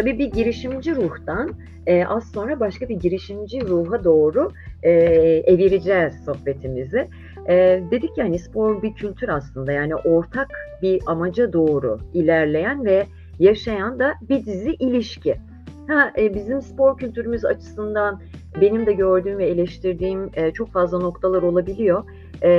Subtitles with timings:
[0.00, 1.50] Tabii bir girişimci ruhtan
[1.86, 4.50] e, az sonra başka bir girişimci ruha doğru
[4.82, 4.90] e,
[5.46, 7.08] evireceğiz sohbetimizi.
[7.48, 10.48] E, dedik yani spor bir kültür aslında yani ortak
[10.82, 13.06] bir amaca doğru ilerleyen ve
[13.38, 15.36] yaşayan da bir dizi ilişki.
[15.88, 18.20] Ha, e, bizim spor kültürümüz açısından
[18.60, 22.04] benim de gördüğüm ve eleştirdiğim e, çok fazla noktalar olabiliyor.
[22.42, 22.50] E,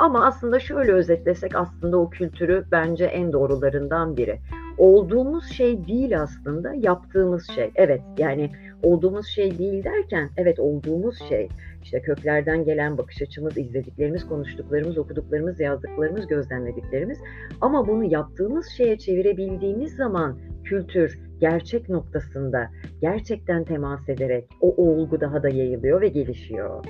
[0.00, 4.38] ama aslında şöyle özetlesek aslında o kültürü bence en doğrularından biri.
[4.78, 7.70] Olduğumuz şey değil aslında yaptığımız şey.
[7.74, 8.50] Evet yani
[8.82, 11.48] olduğumuz şey değil derken evet olduğumuz şey.
[11.82, 17.18] İşte köklerden gelen bakış açımız, izlediklerimiz, konuştuklarımız, okuduklarımız, yazdıklarımız, gözlemlediklerimiz.
[17.60, 22.70] Ama bunu yaptığımız şeye çevirebildiğimiz zaman kültür gerçek noktasında
[23.00, 26.84] gerçekten temas ederek o olgu daha da yayılıyor ve gelişiyor.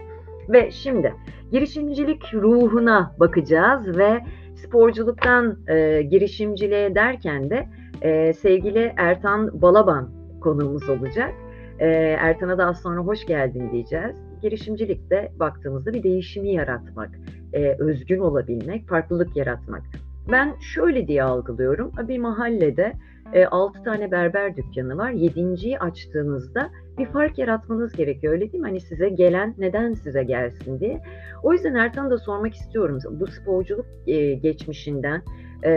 [0.53, 1.15] Ve şimdi
[1.53, 4.21] girişimcilik ruhuna bakacağız ve
[4.55, 7.69] sporculuktan e, girişimciliğe derken de
[8.03, 10.11] e, sevgili Ertan Balaban
[10.41, 11.35] konuğumuz olacak.
[11.79, 11.87] E,
[12.21, 14.17] Ertan'a da az sonra hoş geldin diyeceğiz.
[14.43, 17.11] Girişimcilikte baktığımızda bir değişimi yaratmak,
[17.53, 19.83] e, özgün olabilmek, farklılık yaratmak.
[20.31, 21.93] Ben şöyle diye algılıyorum.
[22.09, 22.93] Bir mahallede
[23.33, 25.11] e, 6 tane berber dükkanı var.
[25.11, 28.69] 7.yi açtığınızda bir fark yaratmanız gerekiyor öyle değil mi?
[28.69, 31.03] Hani size gelen neden size gelsin diye.
[31.43, 32.99] O yüzden Ertan'a da sormak istiyorum.
[33.11, 35.23] Bu sporculuk e, geçmişinden,
[35.63, 35.71] e,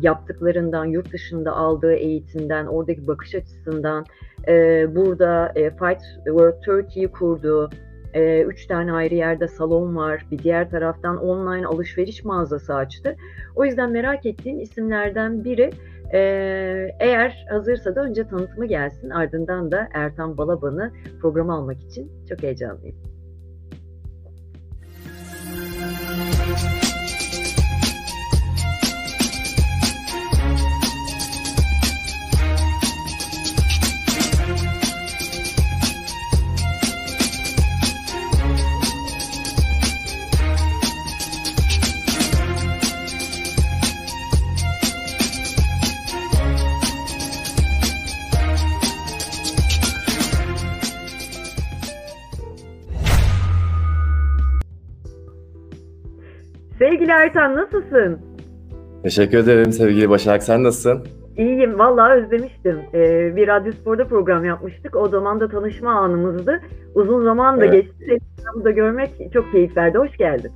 [0.00, 4.04] yaptıklarından, yurt dışında aldığı eğitimden, oradaki bakış açısından,
[4.48, 7.70] e, burada e, Fight World Turkey'yi kurduğu,
[8.14, 10.26] e, üç tane ayrı yerde salon var.
[10.30, 13.16] Bir diğer taraftan online alışveriş mağazası açtı.
[13.56, 15.70] O yüzden merak ettiğim isimlerden biri
[16.12, 19.10] ee, eğer hazırsa da önce tanıtımı gelsin.
[19.10, 22.96] Ardından da Ertan Balaban'ı programa almak için çok heyecanlıyım.
[57.08, 58.18] Sevgili Ertan nasılsın?
[59.02, 60.42] Teşekkür ederim sevgili Başak.
[60.42, 61.04] Sen nasılsın?
[61.36, 61.78] İyiyim.
[61.78, 62.80] Vallahi özlemiştim.
[62.94, 64.96] Ee, bir Radyo Spor'da program yapmıştık.
[64.96, 66.60] O zaman da tanışma anımızdı.
[66.94, 67.72] Uzun zaman da evet.
[67.72, 68.18] geçti.
[68.36, 69.98] Seni da görmek çok keyif verdi.
[69.98, 70.50] Hoş geldin.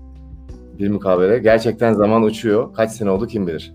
[0.79, 1.39] Bir mukabele.
[1.39, 2.75] Gerçekten zaman uçuyor.
[2.75, 3.73] Kaç sene oldu kim bilir.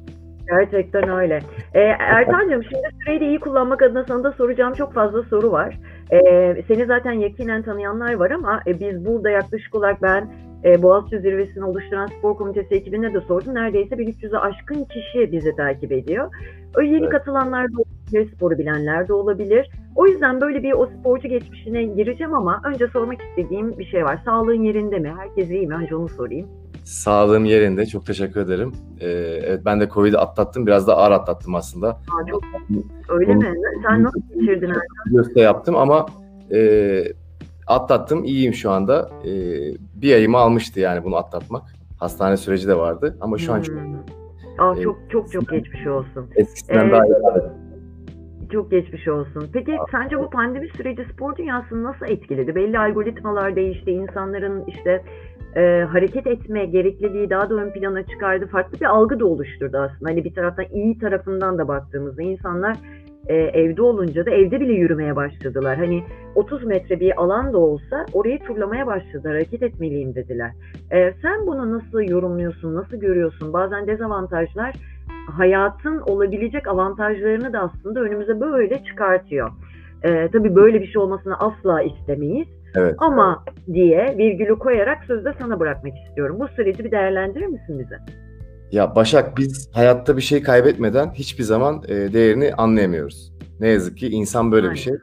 [0.49, 1.39] Gerçekten öyle.
[1.73, 5.79] Ee, Ertan'cığım şimdi süreyi de iyi kullanmak adına sana da soracağım çok fazla soru var.
[6.11, 10.29] Ee, seni zaten yakinen tanıyanlar var ama e, biz burada yaklaşık olarak ben
[10.63, 13.55] e, Boğaziçi Zirvesi'ni oluşturan spor komitesi ekibine de sordum.
[13.55, 16.35] Neredeyse 1300'e aşkın kişi bizi takip ediyor.
[16.77, 17.09] O yeni evet.
[17.09, 19.69] katılanlar da olabilir, sporu bilenler de olabilir.
[19.95, 24.21] O yüzden böyle bir o sporcu geçmişine gireceğim ama önce sormak istediğim bir şey var.
[24.25, 25.13] Sağlığın yerinde mi?
[25.17, 25.75] Herkes iyi mi?
[25.75, 26.47] Önce onu sorayım.
[26.83, 27.85] Sağlığım yerinde.
[27.85, 28.71] Çok teşekkür ederim.
[28.99, 29.07] Ee,
[29.45, 30.67] evet ben de Covid'i atlattım.
[30.67, 31.89] Biraz da ağır atlattım aslında.
[31.89, 32.43] Aa, çok,
[33.09, 33.53] öyle Bunu, mi?
[33.87, 34.71] Sen nasıl geçirdin?
[35.05, 36.05] Göster yaptım ama
[36.51, 36.59] e,
[37.67, 38.23] atlattım.
[38.23, 39.09] İyiyim şu anda.
[39.23, 39.31] E,
[39.95, 41.63] bir ayımı almıştı yani bunu atlatmak.
[41.99, 43.55] Hastane süreci de vardı ama şu hmm.
[43.55, 43.75] an çok
[44.57, 46.29] Aa, e, çok çok çok geçmiş olsun.
[46.35, 47.13] Eskisinden ee, daha iyi.
[48.51, 49.49] Çok geçmiş olsun.
[49.53, 52.55] Peki sence bu pandemi süreci spor dünyasını nasıl etkiledi?
[52.55, 53.91] Belli algoritmalar değişti.
[53.91, 55.03] İnsanların işte
[55.55, 58.47] e, hareket etme gerekliliği daha da ön plana çıkardı.
[58.47, 60.11] Farklı bir algı da oluşturdu aslında.
[60.11, 62.77] Hani bir taraftan iyi tarafından da baktığımızda insanlar
[63.29, 65.77] e, evde olunca da evde bile yürümeye başladılar.
[65.77, 66.03] Hani
[66.35, 70.51] 30 metre bir alan da olsa orayı turlamaya başladılar, hareket etmeliyim dediler.
[70.91, 73.53] E, sen bunu nasıl yorumluyorsun, nasıl görüyorsun?
[73.53, 74.75] Bazen dezavantajlar
[75.37, 79.51] hayatın olabilecek avantajlarını da aslında önümüze böyle çıkartıyor.
[80.03, 82.47] E, tabii böyle bir şey olmasını asla istemeyiz.
[82.75, 82.95] Evet.
[82.97, 86.37] Ama diye virgülü koyarak sözü de sana bırakmak istiyorum.
[86.39, 88.26] Bu süreci bir değerlendirir misin bize?
[88.71, 93.33] Ya Başak biz hayatta bir şey kaybetmeden hiçbir zaman e, değerini anlayamıyoruz.
[93.59, 94.75] Ne yazık ki insan böyle Aynen.
[94.75, 94.93] bir şey.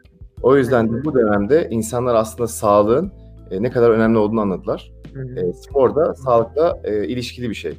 [0.42, 3.12] O yüzden de bu dönemde insanlar aslında sağlığın
[3.50, 4.92] e, ne kadar önemli olduğunu anladılar.
[5.36, 7.78] E, spor da sağlıkla e, ilişkili bir şey.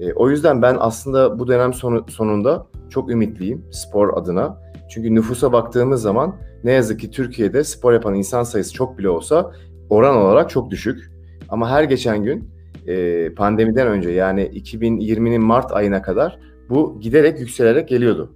[0.00, 4.60] E, o yüzden ben aslında bu dönem sonu, sonunda çok ümitliyim spor adına.
[4.90, 9.52] Çünkü nüfusa baktığımız zaman ne yazık ki Türkiye'de spor yapan insan sayısı çok bile olsa
[9.90, 11.10] oran olarak çok düşük.
[11.48, 12.53] Ama her geçen gün
[12.86, 16.38] e, pandemiden önce yani 2020'nin Mart ayına kadar
[16.70, 18.32] bu giderek yükselerek geliyordu.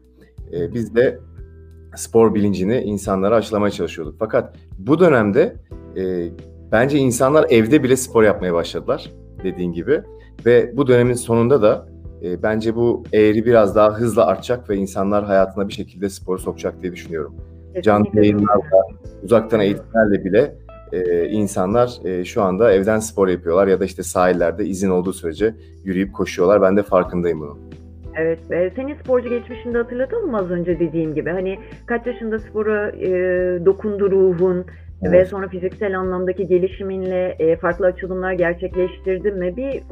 [0.53, 1.19] E, biz de
[1.97, 4.17] spor bilincini insanlara aşılamaya çalışıyorduk.
[4.19, 5.57] Fakat bu dönemde
[5.97, 6.29] e,
[6.73, 9.11] bence insanlar evde bile spor yapmaya başladılar
[9.45, 10.03] dediğin gibi
[10.47, 15.25] ve bu dönemin sonunda da E, bence bu eğri biraz daha hızla artacak ve insanlar
[15.25, 17.35] hayatına bir şekilde sporu sokacak diye düşünüyorum.
[17.83, 18.83] Canlı yayınlarla,
[19.23, 20.55] uzaktan eğitimlerle bile
[20.93, 25.55] e, insanlar e, şu anda evden spor yapıyorlar ya da işte sahillerde izin olduğu sürece
[25.85, 26.63] yürüyüp koşuyorlar.
[26.63, 27.59] Ben de farkındayım bunun.
[28.17, 31.31] Evet, e, senin sporcu geçmişinde hatırladın mı az önce dediğim gibi?
[31.31, 33.11] Hani kaç yaşında spora e,
[33.67, 34.67] dokundu ruhun
[35.03, 35.13] evet.
[35.13, 39.57] ve sonra fiziksel anlamdaki gelişiminle e, farklı açılımlar gerçekleştirdin mi?
[39.57, 39.83] Bir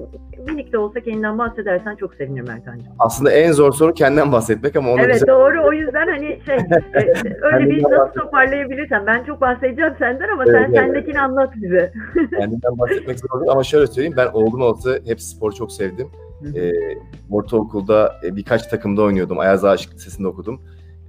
[0.49, 2.93] minik de olsa kendinden bahsedersen çok sevinirim Ertan'cığım.
[2.99, 5.26] Aslında en zor soru kendinden bahsetmek ama onu Evet güzel...
[5.26, 10.44] doğru o yüzden hani şey e, öyle bir nasıl toparlayabilirsen ben çok bahsedeceğim senden ama
[10.47, 10.76] evet, sen evet.
[10.76, 11.93] sendekini anlat bize.
[12.38, 16.08] Kendimden bahsetmek zor ama şöyle söyleyeyim ben oğlum olsa hep spor çok sevdim.
[16.56, 16.73] E,
[17.31, 19.38] ortaokulda e, birkaç takımda oynuyordum.
[19.38, 20.61] Ayaz Aşık Lisesi'nde okudum.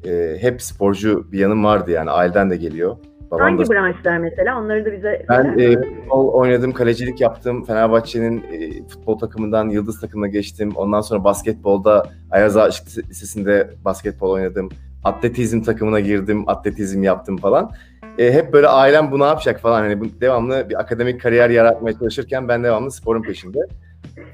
[0.06, 2.98] E, hep sporcu bir yanım vardı yani aileden de geliyor.
[3.32, 3.74] Babam Hangi da...
[3.74, 4.60] branşlar mesela?
[4.60, 7.64] Onları da bize Ben e, futbol oynadım, kalecilik yaptım.
[7.64, 10.72] Fenerbahçe'nin e, futbol takımından Yıldız takımına geçtim.
[10.76, 14.70] Ondan sonra basketbolda Ayaz Aşık Lisesi'nde basketbol oynadım.
[15.04, 17.72] Atletizm takımına girdim, atletizm yaptım falan.
[18.18, 19.82] E, hep böyle ailem bu ne yapacak falan.
[19.82, 23.60] Hani devamlı bir akademik kariyer yaratmaya çalışırken ben devamlı sporun peşinde.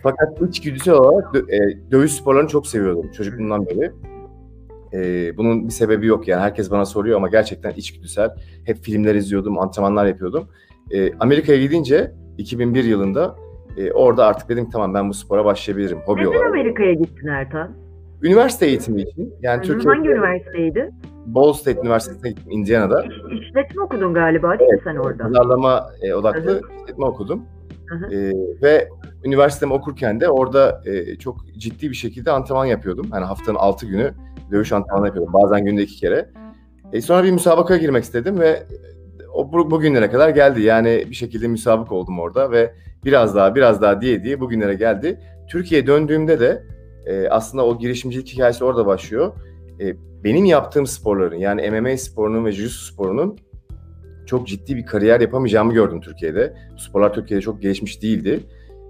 [0.04, 3.92] Fakat içgüdüsel olarak dö- e, dövüş sporlarını çok seviyordum çocukluğumdan beri.
[4.94, 8.30] E, bunun bir sebebi yok yani herkes bana soruyor ama gerçekten içgüdüsel.
[8.66, 10.48] Hep filmler izliyordum, antrenmanlar yapıyordum.
[10.92, 13.36] E, Amerika'ya gidince 2001 yılında
[13.78, 16.46] e, orada artık dedim tamam ben bu spora başlayabilirim hobi Neden olarak.
[16.46, 17.72] Amerika'ya gittin Ertan?
[18.22, 19.34] Üniversite eğitimi için.
[19.42, 20.90] Yani Hı, Türkiye'de, hangi üniversiteydi?
[21.26, 23.04] Ball State Üniversitesi'ne gittim Indiana'da.
[23.04, 25.24] İş, işletme okudun galiba değil evet, mi sen orada?
[25.24, 26.62] Pazarlama e, odaklı Hı-hı.
[26.84, 27.42] işletme okudum.
[28.12, 28.32] E,
[28.62, 28.90] ve
[29.26, 33.06] üniversitemi okurken de orada e, çok ciddi bir şekilde antrenman yapıyordum.
[33.14, 34.14] Yani haftanın 6 günü
[34.54, 35.34] dövüş antrenmanı yapıyordum.
[35.34, 36.30] Bazen günde iki kere.
[36.94, 38.64] E, sonra bir müsabakaya girmek istedim ve
[39.34, 40.62] o bu, bugünlere kadar geldi.
[40.62, 42.74] Yani bir şekilde müsabık oldum orada ve
[43.06, 45.20] biraz daha biraz daha diye diye bugünlere geldi.
[45.50, 46.64] Türkiye'ye döndüğümde de
[47.06, 49.34] e, aslında o girişimcilik hikayesi orada başlıyor.
[49.80, 53.38] E, benim yaptığım sporların yani MMA sporunun ve jiu-jitsu sporunun
[54.26, 56.54] çok ciddi bir kariyer yapamayacağımı gördüm Türkiye'de.
[56.78, 58.40] Sporlar Türkiye'de çok gelişmiş değildi.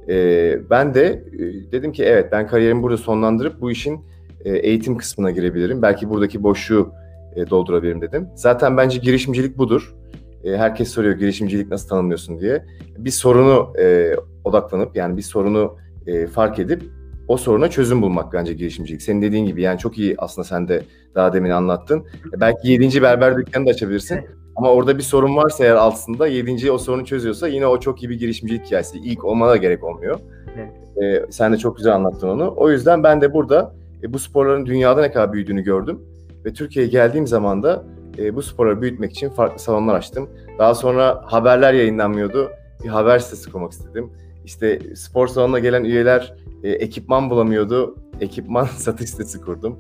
[0.10, 4.02] E, ben de e, dedim ki evet ben kariyerimi burada sonlandırıp bu işin
[4.50, 5.82] eğitim kısmına girebilirim.
[5.82, 6.94] Belki buradaki boşluğu
[7.36, 8.30] e, doldurabilirim dedim.
[8.36, 9.96] Zaten bence girişimcilik budur.
[10.44, 12.66] E, herkes soruyor girişimcilik nasıl tanımlıyorsun diye.
[12.98, 15.76] Bir sorunu e, odaklanıp yani bir sorunu
[16.08, 16.84] e, fark edip
[17.28, 19.02] o soruna çözüm bulmak bence girişimcilik.
[19.02, 20.84] Senin dediğin gibi yani çok iyi aslında sen de
[21.16, 22.04] daha demin anlattın.
[22.38, 24.20] Belki yedinci berber dükkanı da açabilirsin.
[24.56, 28.10] Ama orada bir sorun varsa eğer altında yedinci o sorunu çözüyorsa yine o çok iyi
[28.10, 28.98] bir girişimcilik hikayesi.
[28.98, 30.20] İlk olmana da gerek olmuyor.
[30.58, 30.72] Evet.
[31.04, 32.54] Ee, sen de çok güzel anlattın onu.
[32.58, 36.00] O yüzden ben de burada e, bu sporların dünyada ne kadar büyüdüğünü gördüm.
[36.46, 37.84] Ve Türkiye'ye geldiğim zaman da
[38.18, 40.30] e, bu sporları büyütmek için farklı salonlar açtım.
[40.60, 42.52] Daha sonra haberler yayınlanmıyordu.
[42.84, 44.10] Bir haber sitesi kurmak istedim.
[44.46, 46.34] İşte spor salonuna gelen üyeler
[46.64, 47.96] e, ekipman bulamıyordu.
[48.22, 49.78] Ekipman satış sitesi kurdum.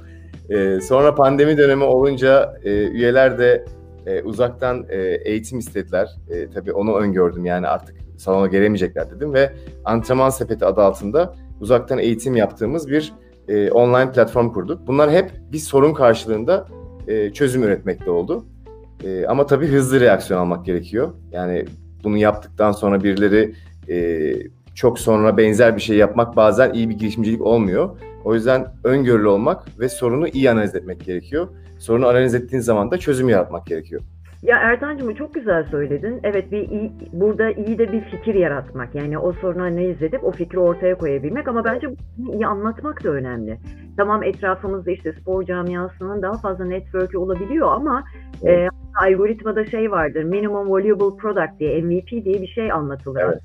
[0.49, 3.65] E, sonra pandemi dönemi olunca e, üyeler de
[4.05, 6.09] e, uzaktan e, eğitim istediler.
[6.29, 9.53] E, tabii onu öngördüm yani artık salona gelemeyecekler dedim ve
[9.85, 13.13] antrenman sepeti adı altında uzaktan eğitim yaptığımız bir
[13.47, 14.87] e, online platform kurduk.
[14.87, 16.67] Bunlar hep bir sorun karşılığında
[17.07, 18.45] e, çözüm üretmekte oldu.
[19.03, 21.13] E, ama tabii hızlı reaksiyon almak gerekiyor.
[21.31, 21.65] Yani
[22.03, 23.53] bunu yaptıktan sonra birileri
[23.89, 24.33] e,
[24.75, 27.89] çok sonra benzer bir şey yapmak bazen iyi bir girişimcilik olmuyor.
[28.25, 31.47] O yüzden öngörülü olmak ve sorunu iyi analiz etmek gerekiyor.
[31.79, 34.01] Sorunu analiz ettiğin zaman da çözüm yaratmak gerekiyor.
[34.43, 36.19] Ya Ertan'cığım çok güzel söyledin.
[36.23, 38.95] Evet bir iyi, burada iyi de bir fikir yaratmak.
[38.95, 43.09] Yani o sorunu analiz edip o fikri ortaya koyabilmek ama bence bunu iyi anlatmak da
[43.09, 43.57] önemli.
[43.97, 48.03] Tamam etrafımızda işte spor camiasının daha fazla network'ü olabiliyor ama
[48.43, 48.59] evet.
[48.59, 50.23] e, algoritmada şey vardır.
[50.23, 53.23] Minimum Valuable Product diye MVP diye bir şey anlatılır.
[53.23, 53.41] Evet.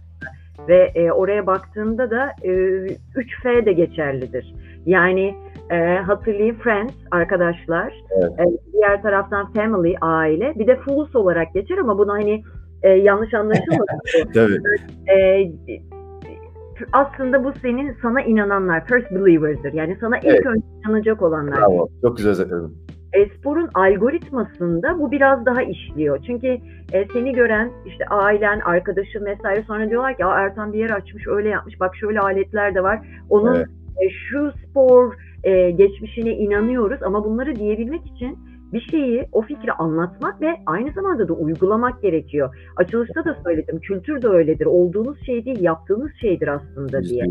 [0.69, 4.55] Ve e, oraya baktığında da e, 3F de geçerlidir.
[4.87, 5.35] Yani
[5.70, 7.94] e, hatırlayın Friends, arkadaşlar.
[8.10, 8.32] Evet.
[8.40, 10.54] E, diğer taraftan Family, aile.
[10.58, 12.42] Bir de Fools olarak geçer ama bunu hani
[12.82, 14.32] e, yanlış anlaşılmasın.
[14.34, 14.58] Tabii.
[15.18, 15.52] E,
[16.92, 19.72] aslında bu senin sana inananlar, first believers'dır.
[19.72, 20.46] Yani sana ilk evet.
[20.46, 21.58] önce inanacak olanlar.
[21.58, 21.88] Bravo.
[22.02, 22.76] Çok güzel özetledin.
[23.12, 26.18] E, sporun algoritmasında bu biraz daha işliyor.
[26.26, 26.46] Çünkü
[26.92, 31.48] e, seni gören işte ailen, arkadaşın vesaire sonra diyorlar ki Ertan bir yer açmış, öyle
[31.48, 31.80] yapmış.
[31.80, 33.00] Bak şöyle aletler de var.
[33.30, 33.66] Onun evet.
[34.02, 35.14] e, şu spor
[35.45, 38.38] e, geçmişine inanıyoruz ama bunları diyebilmek için
[38.73, 42.57] bir şeyi, o fikri anlatmak ve aynı zamanda da uygulamak gerekiyor.
[42.76, 44.66] Açılışta da söyledim, kültür de öyledir.
[44.66, 47.25] Olduğunuz şey değil, yaptığınız şeydir aslında diye.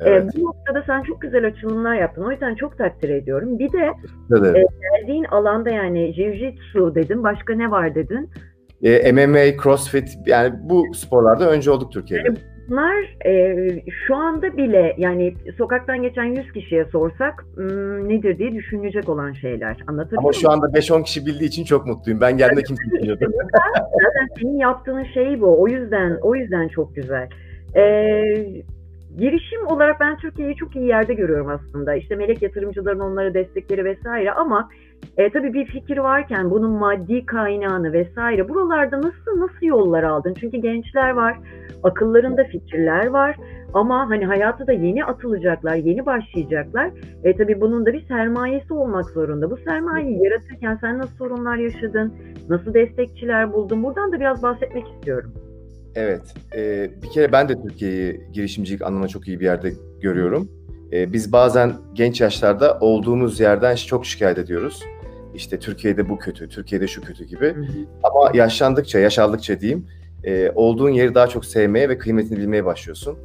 [0.00, 0.34] Evet.
[0.34, 2.24] E, bu noktada sen çok güzel açılımlar yaptın.
[2.24, 3.58] O yüzden çok takdir ediyorum.
[3.58, 3.92] Bir de
[4.38, 4.56] evet.
[4.56, 4.64] e,
[4.98, 7.22] geldiğin alanda yani jiu-jitsu dedin.
[7.22, 8.30] Başka ne var dedin?
[8.82, 12.28] E, MMA, CrossFit yani bu sporlarda önce olduk Türkiye'de.
[12.28, 12.38] Yani
[12.68, 17.46] Bunlar e, şu anda bile yani sokaktan geçen 100 kişiye sorsak
[18.06, 19.76] nedir diye düşünecek olan şeyler.
[19.86, 22.20] Anlatabiliyor Ama şu anda 5-10 kişi bildiği için çok mutluyum.
[22.20, 23.24] Ben geldiğimde kimse bilmiyordu.
[23.74, 25.62] Zaten senin yaptığın şey bu.
[25.62, 27.28] O yüzden o yüzden çok güzel.
[27.76, 28.62] Ee,
[29.18, 31.94] girişim olarak ben Türkiye'yi çok iyi yerde görüyorum aslında.
[31.94, 34.68] İşte melek yatırımcıların onlara destekleri vesaire ama
[35.16, 40.34] e, tabii bir fikir varken bunun maddi kaynağını vesaire buralarda nasıl nasıl yollar aldın?
[40.40, 41.38] Çünkü gençler var,
[41.82, 43.36] akıllarında fikirler var
[43.74, 46.90] ama hani hayatı da yeni atılacaklar, yeni başlayacaklar.
[47.24, 49.50] E tabii bunun da bir sermayesi olmak zorunda.
[49.50, 52.14] Bu sermayeyi yaratırken sen nasıl sorunlar yaşadın?
[52.48, 53.82] Nasıl destekçiler buldun?
[53.82, 55.32] Buradan da biraz bahsetmek istiyorum.
[55.94, 56.22] Evet.
[56.54, 60.48] E, bir kere ben de Türkiye'yi girişimcilik anlamına çok iyi bir yerde görüyorum.
[60.92, 64.82] E, biz bazen genç yaşlarda olduğumuz yerden çok şikayet ediyoruz.
[65.34, 67.46] İşte Türkiye'de bu kötü, Türkiye'de şu kötü gibi.
[67.46, 67.86] Hı hı.
[68.02, 69.86] Ama yaşlandıkça, yaş aldıkça diyeyim,
[70.24, 73.18] e, olduğun yeri daha çok sevmeye ve kıymetini bilmeye başlıyorsun.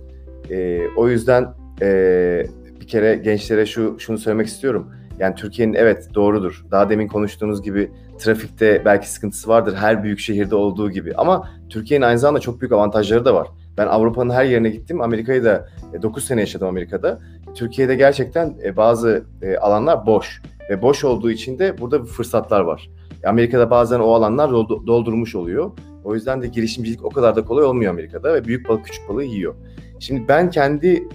[0.52, 2.48] E, o yüzden e,
[2.82, 4.92] bir kere gençlere şu şunu söylemek istiyorum.
[5.20, 6.66] Yani Türkiye'nin evet doğrudur.
[6.72, 11.14] Daha demin konuştuğumuz gibi trafikte belki sıkıntısı vardır her büyük şehirde olduğu gibi.
[11.16, 13.48] Ama Türkiye'nin aynı zamanda çok büyük avantajları da var.
[13.78, 15.02] Ben Avrupa'nın her yerine gittim.
[15.02, 15.70] Amerika'yı da
[16.02, 17.20] 9 sene yaşadım Amerika'da.
[17.56, 19.26] Türkiye'de gerçekten bazı
[19.62, 22.90] alanlar boş ve boş olduğu için de burada fırsatlar var.
[23.26, 24.52] Amerika'da bazen o alanlar
[24.88, 25.72] doldurmuş oluyor.
[26.04, 29.24] O yüzden de girişimcilik o kadar da kolay olmuyor Amerika'da ve büyük balık küçük balığı
[29.24, 29.56] yiyor.
[30.00, 31.08] Şimdi ben kendi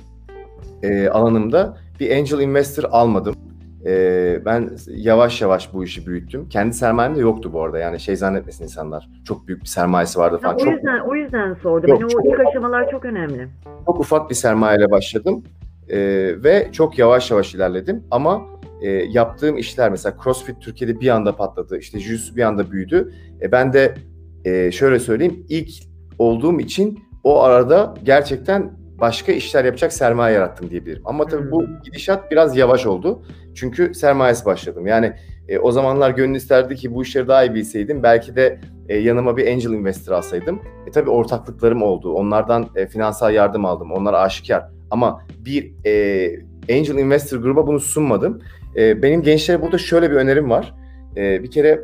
[0.82, 3.34] e, alanımda bir angel investor almadım.
[3.86, 6.48] E, ben yavaş yavaş bu işi büyüttüm.
[6.48, 7.78] Kendi sermayem de yoktu bu arada.
[7.78, 9.08] Yani şey zannetmesin insanlar.
[9.24, 10.58] Çok büyük bir sermayesi vardı falan.
[10.58, 11.90] Ha, o yüzden o yüzden sordum.
[11.90, 13.48] Yok, yani o ilk aşamalar çok önemli.
[13.86, 15.44] Çok ufak bir sermayeyle başladım.
[15.88, 15.98] E,
[16.44, 18.04] ve çok yavaş yavaş ilerledim.
[18.10, 18.42] Ama
[18.82, 21.78] e, yaptığım işler mesela CrossFit Türkiye'de bir anda patladı.
[21.78, 23.12] İşte Jiu-Jitsu bir anda büyüdü.
[23.42, 23.94] E, ben de
[24.44, 25.68] e, şöyle söyleyeyim ilk
[26.18, 31.02] olduğum için o arada gerçekten başka işler yapacak sermaye yarattım diyebilirim.
[31.04, 31.82] Ama tabii bu hmm.
[31.84, 33.22] gidişat biraz yavaş oldu.
[33.54, 34.86] Çünkü sermayesi başladım.
[34.86, 35.12] Yani
[35.48, 38.02] e, o zamanlar gönül isterdi ki bu işleri daha iyi bilseydim.
[38.02, 40.62] Belki de e, yanıma bir angel investor alsaydım.
[40.86, 42.12] E tabii ortaklıklarım oldu.
[42.12, 43.92] Onlardan e, finansal yardım aldım.
[43.92, 44.64] Onlar aşikar.
[44.90, 45.92] Ama bir e,
[46.70, 48.42] angel investor gruba bunu sunmadım.
[48.76, 50.74] E, benim gençlere burada şöyle bir önerim var.
[51.16, 51.80] E, bir kere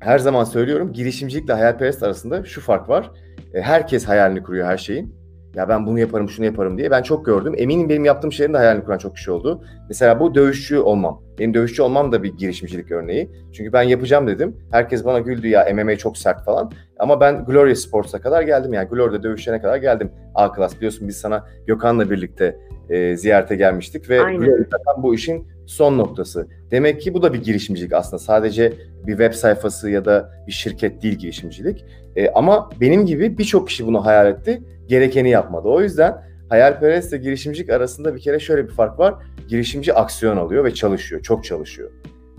[0.00, 3.10] her zaman söylüyorum girişimcilikle hayalperest arasında şu fark var.
[3.54, 5.14] E, herkes hayalini kuruyor her şeyin.
[5.54, 6.90] Ya ben bunu yaparım, şunu yaparım diye.
[6.90, 7.54] Ben çok gördüm.
[7.56, 9.64] Eminim benim yaptığım şeylerin de hayalini kuran çok kişi oldu.
[9.88, 11.22] Mesela bu dövüşçü olmam.
[11.38, 13.30] Benim dövüşçü olmam da bir girişimcilik örneği.
[13.52, 14.56] Çünkü ben yapacağım dedim.
[14.70, 16.70] Herkes bana güldü ya MMA çok sert falan.
[16.98, 18.72] Ama ben Gloria Sports'a kadar geldim.
[18.72, 20.10] Yani Gloria'da dövüşlerine kadar geldim.
[20.34, 22.58] A class biliyorsun biz sana Gökhan'la birlikte
[22.90, 26.48] e, ziyarete gelmiştik ve Gloria'da bu işin son noktası.
[26.70, 28.18] Demek ki bu da bir girişimcilik aslında.
[28.18, 28.72] Sadece
[29.06, 31.84] bir web sayfası ya da bir şirket değil girişimcilik.
[32.16, 34.62] E, ama benim gibi birçok kişi bunu hayal etti.
[34.86, 35.68] Gerekeni yapmadı.
[35.68, 39.14] O yüzden hayalperest ile girişimcilik arasında bir kere şöyle bir fark var.
[39.48, 41.22] Girişimci aksiyon alıyor ve çalışıyor.
[41.22, 41.90] Çok çalışıyor.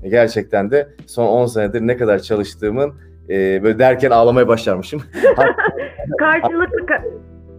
[0.03, 2.93] E, gerçekten de son 10 senedir ne kadar çalıştığımın
[3.29, 5.01] e, böyle derken ağlamaya başlarmışım.
[6.19, 7.11] Karşılıklı ka-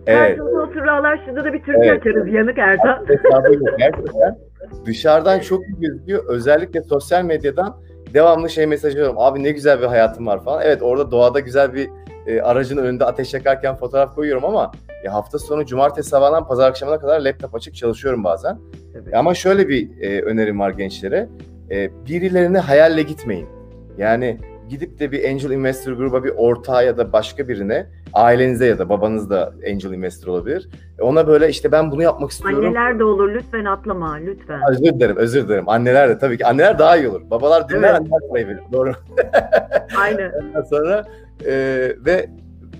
[0.06, 0.38] Evet.
[0.38, 2.00] Karşılıklı otururlar şurada da bir Türkiye evet.
[2.00, 3.06] açarız yanık Ertan.
[3.78, 4.38] Gerçekten
[4.86, 6.24] dışarıdan çok iyi gözüküyor.
[6.28, 7.76] Özellikle sosyal medyadan
[8.14, 9.18] devamlı şey mesajı alıyorum.
[9.18, 10.62] Abi ne güzel bir hayatım var falan.
[10.64, 11.88] Evet orada doğada güzel bir
[12.26, 14.72] e, aracın önünde ateş yakarken fotoğraf koyuyorum ama
[15.04, 18.58] e, hafta sonu cumartesi sabahından pazar akşamına kadar laptop açık çalışıyorum bazen.
[18.94, 19.14] Evet.
[19.14, 21.28] Ama şöyle bir e, önerim var gençlere.
[21.70, 23.48] E, birilerine hayalle gitmeyin.
[23.98, 28.78] Yani gidip de bir angel investor gruba bir ortağa ya da başka birine ailenize ya
[28.78, 30.68] da babanız da angel investor olabilir.
[30.98, 32.64] E, ona böyle işte ben bunu yapmak istiyorum.
[32.64, 34.60] Anneler de olur lütfen atlama lütfen.
[34.70, 35.68] Özür dilerim özür dilerim.
[35.68, 37.30] Anneler de tabii ki anneler daha iyi olur.
[37.30, 38.00] Babalar dinler evet.
[38.00, 38.60] anneler parayı verir.
[38.72, 38.92] Doğru.
[39.98, 40.32] Aynen.
[40.32, 41.04] Ondan sonra
[41.46, 41.52] e,
[42.06, 42.30] ve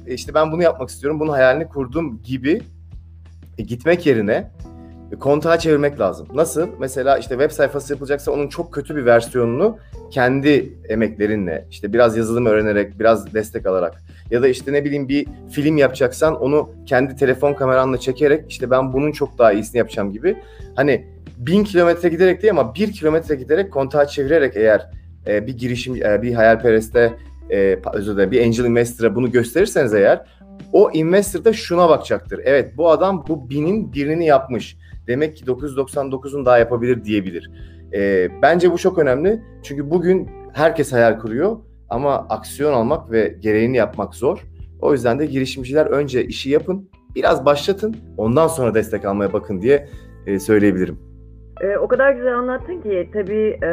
[0.06, 1.20] işte ben bunu yapmak istiyorum.
[1.20, 2.62] Bunun hayalini kurdum gibi
[3.58, 4.50] e, gitmek yerine
[5.20, 6.28] kontağa çevirmek lazım.
[6.34, 6.68] Nasıl?
[6.78, 9.78] Mesela işte web sayfası yapılacaksa onun çok kötü bir versiyonunu
[10.10, 15.26] kendi emeklerinle işte biraz yazılım öğrenerek, biraz destek alarak ya da işte ne bileyim bir
[15.50, 20.36] film yapacaksan onu kendi telefon kameranla çekerek işte ben bunun çok daha iyisini yapacağım gibi.
[20.76, 21.06] Hani
[21.36, 24.90] bin kilometre giderek değil ama bir kilometre giderek kontağa çevirerek eğer
[25.26, 27.12] e, bir girişim, e, bir hayalpereste
[27.50, 30.26] e, özür dilerim bir angel investor'a bunu gösterirseniz eğer
[30.72, 32.40] o investor da şuna bakacaktır.
[32.44, 34.76] Evet bu adam bu binin birini yapmış.
[35.06, 37.50] Demek ki 999'un daha yapabilir diyebilir.
[37.92, 39.42] E, bence bu çok önemli.
[39.62, 41.56] Çünkü bugün herkes hayal kuruyor
[41.90, 44.38] ama aksiyon almak ve gereğini yapmak zor.
[44.80, 49.88] O yüzden de girişimciler önce işi yapın, biraz başlatın, ondan sonra destek almaya bakın diye
[50.26, 51.05] e, söyleyebilirim.
[51.60, 53.68] E, o kadar güzel anlattın ki tabii e,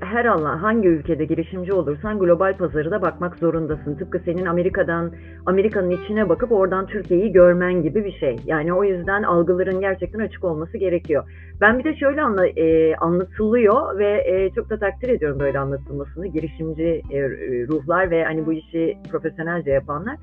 [0.00, 3.94] her alan hangi ülkede girişimci olursan global pazarı da bakmak zorundasın.
[3.94, 5.12] Tıpkı senin Amerika'dan
[5.46, 8.36] Amerika'nın içine bakıp oradan Türkiye'yi görmen gibi bir şey.
[8.44, 11.24] Yani o yüzden algıların gerçekten açık olması gerekiyor.
[11.60, 16.26] Ben bir de şöyle anla, e, anlatılıyor ve e, çok da takdir ediyorum böyle anlatılmasını.
[16.26, 17.22] Girişimci e,
[17.68, 20.16] ruhlar ve hani bu işi profesyonelce yapanlar.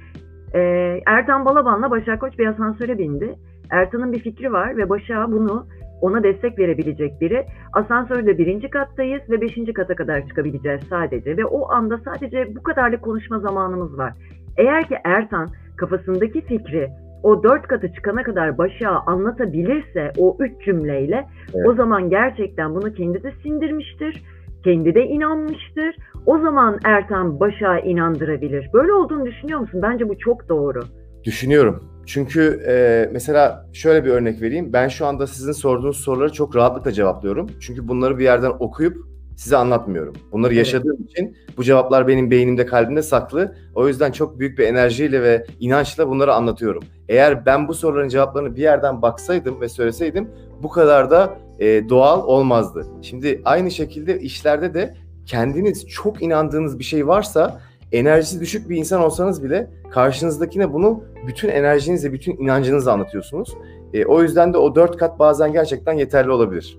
[0.54, 0.60] E,
[1.08, 3.36] Ertan Balaban'la Başak Koç bir asansöre bindi.
[3.72, 5.66] Ertan'ın bir fikri var ve Başak'a bunu
[6.02, 7.46] ona destek verebilecek biri.
[7.74, 11.38] Asansörde birinci kattayız ve beşinci kata kadar çıkabileceğiz sadece.
[11.38, 14.14] Ve o anda sadece bu kadarlık konuşma zamanımız var.
[14.58, 16.90] Eğer ki Ertan kafasındaki fikri
[17.24, 21.68] o dört katı çıkana kadar başa anlatabilirse o üç cümleyle evet.
[21.68, 24.24] o zaman gerçekten bunu kendi de sindirmiştir.
[24.64, 25.96] Kendi de inanmıştır.
[26.26, 28.70] O zaman Ertan başa inandırabilir.
[28.74, 29.82] Böyle olduğunu düşünüyor musun?
[29.84, 30.80] Bence bu çok doğru.
[31.24, 31.91] Düşünüyorum.
[32.06, 34.74] Çünkü e, mesela şöyle bir örnek vereyim.
[34.74, 37.50] Ben şu anda sizin sorduğunuz soruları çok rahatlıkla cevaplıyorum.
[37.60, 40.14] Çünkü bunları bir yerden okuyup size anlatmıyorum.
[40.32, 41.12] Bunları yaşadığım evet.
[41.12, 43.56] için bu cevaplar benim beynimde, kalbimde saklı.
[43.76, 46.84] O yüzden çok büyük bir enerjiyle ve inançla bunları anlatıyorum.
[47.10, 50.30] Eğer ben bu soruların cevaplarını bir yerden baksaydım ve söyleseydim
[50.64, 52.86] bu kadar da e, doğal olmazdı.
[53.02, 59.02] Şimdi aynı şekilde işlerde de kendiniz çok inandığınız bir şey varsa enerjisi düşük bir insan
[59.02, 63.58] olsanız bile karşınızdakine bunu bütün enerjinizle, bütün inancınızla anlatıyorsunuz.
[63.94, 66.78] E, o yüzden de o dört kat bazen gerçekten yeterli olabilir.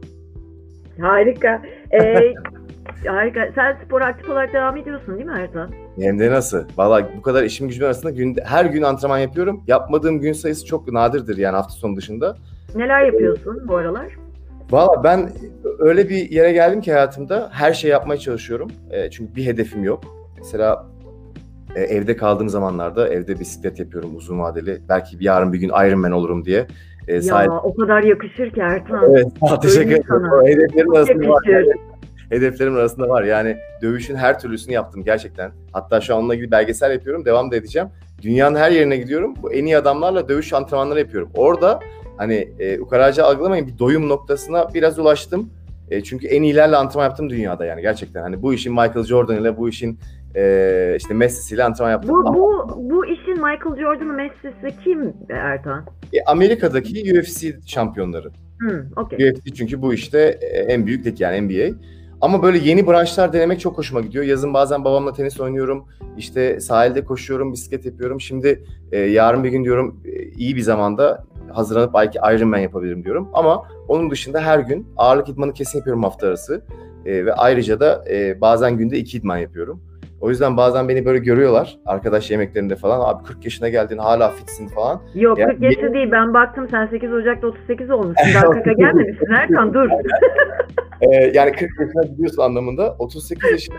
[1.00, 1.62] Harika.
[1.90, 2.34] Ee,
[3.06, 3.48] harika.
[3.54, 5.70] Sen spor aktif olarak devam ediyorsun değil mi Ertan?
[6.00, 6.64] Hem de nasıl?
[6.76, 9.62] Valla bu kadar işim gücüm arasında günde, her gün antrenman yapıyorum.
[9.66, 12.36] Yapmadığım gün sayısı çok nadirdir yani hafta sonu dışında.
[12.74, 14.06] Neler yapıyorsun bu aralar?
[14.70, 15.30] Valla ben
[15.78, 18.70] öyle bir yere geldim ki hayatımda her şey yapmaya çalışıyorum.
[18.90, 20.04] E, çünkü bir hedefim yok.
[20.38, 20.86] Mesela
[21.76, 24.80] e, evde kaldığım zamanlarda evde bisiklet yapıyorum uzun vadeli.
[24.88, 26.66] Belki bir yarın bir gün Ironman olurum diye.
[27.08, 27.50] E, ya sahip...
[27.50, 29.10] o kadar yakışır ki Ertan.
[29.10, 29.26] Evet
[29.62, 30.46] teşekkür ederim.
[30.46, 31.42] Hedeflerim arasında var.
[31.48, 31.72] Yani,
[32.30, 33.22] hedeflerim arasında var.
[33.22, 35.52] Yani dövüşün her türlüsünü yaptım gerçekten.
[35.72, 37.24] Hatta şu an onunla ilgili belgesel yapıyorum.
[37.24, 37.88] Devam da edeceğim.
[38.22, 39.34] Dünyanın her yerine gidiyorum.
[39.42, 41.30] Bu en iyi adamlarla dövüş antrenmanları yapıyorum.
[41.36, 41.80] Orada
[42.16, 45.50] hani e, ukaraca algılamayın bir doyum noktasına biraz ulaştım.
[45.90, 48.22] E, çünkü en iyilerle antrenman yaptım dünyada yani gerçekten.
[48.22, 49.98] Hani bu işin Michael Jordan ile bu işin
[50.36, 52.10] e, işte Messi'siyle antrenman yaptım.
[52.14, 55.84] Bu, bu, bu işin Michael Jordan'ı Messi'si kim Ertan?
[56.12, 58.30] E, Amerika'daki UFC şampiyonları.
[58.58, 59.30] Hmm, okay.
[59.30, 61.76] UFC çünkü bu işte e, en büyük lig yani NBA.
[62.20, 64.24] Ama böyle yeni branşlar denemek çok hoşuma gidiyor.
[64.24, 65.84] Yazın bazen babamla tenis oynuyorum.
[66.18, 68.20] İşte sahilde koşuyorum, bisiklet yapıyorum.
[68.20, 73.28] Şimdi e, yarın bir gün diyorum e, iyi bir zamanda hazırlanıp belki Ironman yapabilirim diyorum.
[73.32, 76.64] Ama onun dışında her gün ağırlık idmanı kesin yapıyorum hafta arası.
[77.06, 79.82] E, ve ayrıca da e, bazen günde iki idman yapıyorum.
[80.22, 83.00] O yüzden bazen beni böyle görüyorlar arkadaş yemeklerinde falan.
[83.00, 85.02] Abi 40 yaşına geldin hala fitsin falan.
[85.14, 88.34] Yok yani, 40 yaşında değil ben baktım sen 8 Ocak'ta 38 olmuşsun.
[88.34, 89.88] Daha 40'a gelmemişsin Erkan dur.
[91.00, 92.96] ee, yani 40 yaşına gidiyorsun anlamında.
[92.98, 93.78] 38 yaşında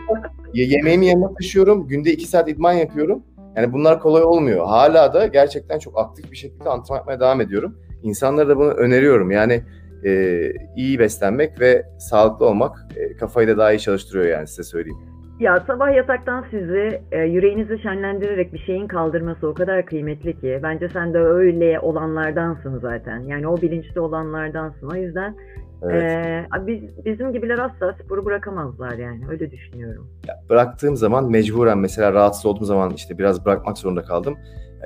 [0.53, 1.88] yemeğimi yanına taşıyorum.
[1.88, 3.23] Günde 2 saat idman yapıyorum.
[3.56, 4.65] Yani bunlar kolay olmuyor.
[4.65, 7.77] Hala da gerçekten çok aktif bir şekilde antrenman yapmaya devam ediyorum.
[8.03, 9.32] İnsanlara da bunu öneriyorum.
[9.32, 9.63] Yani
[10.06, 10.41] e,
[10.75, 15.12] iyi beslenmek ve sağlıklı olmak e, kafayı da daha iyi çalıştırıyor yani size söyleyeyim.
[15.39, 20.59] Ya sabah yataktan sizi e, yüreğinizi şenlendirerek bir şeyin kaldırması o kadar kıymetli ki.
[20.63, 23.19] Bence sen de öyle olanlardansın zaten.
[23.19, 24.89] Yani o bilinçli olanlardansın.
[24.89, 25.35] O yüzden
[25.81, 26.03] evet.
[26.03, 29.21] e, biz, bizim gibiler asla sporu bırakamazlar yani.
[29.29, 30.07] Öyle düşünüyorum.
[30.27, 34.37] Ya, bıraktığım zaman mecburen mesela rahatsız olduğum zaman işte biraz bırakmak zorunda kaldım.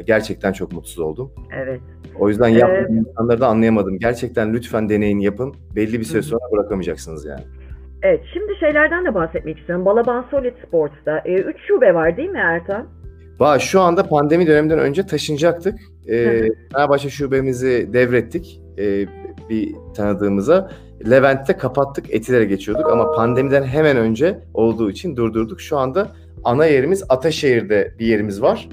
[0.05, 1.31] Gerçekten çok mutsuz oldum.
[1.55, 1.81] Evet.
[2.19, 3.99] O yüzden yapmadığım ee, insanları da anlayamadım.
[3.99, 5.55] Gerçekten lütfen deneyin yapın.
[5.75, 7.43] Belli bir süre sonra bırakamayacaksınız yani.
[8.03, 9.86] Evet, şimdi şeylerden de bahsetmek istiyorum.
[9.86, 12.88] Balaban Solid Sports'ta 3 e, şube var değil mi Ertan?
[13.39, 13.60] Var.
[13.60, 15.79] Şu anda pandemi döneminden önce taşınacaktık.
[16.07, 19.05] E, Fenerbahçe şubemizi devrettik e,
[19.49, 20.71] bir tanıdığımıza.
[21.10, 25.62] Levent'te kapattık, Etiler'e geçiyorduk ama pandemiden hemen önce olduğu için durdurduk.
[25.62, 26.07] Şu anda
[26.43, 28.69] ana yerimiz Ataşehir'de bir yerimiz var.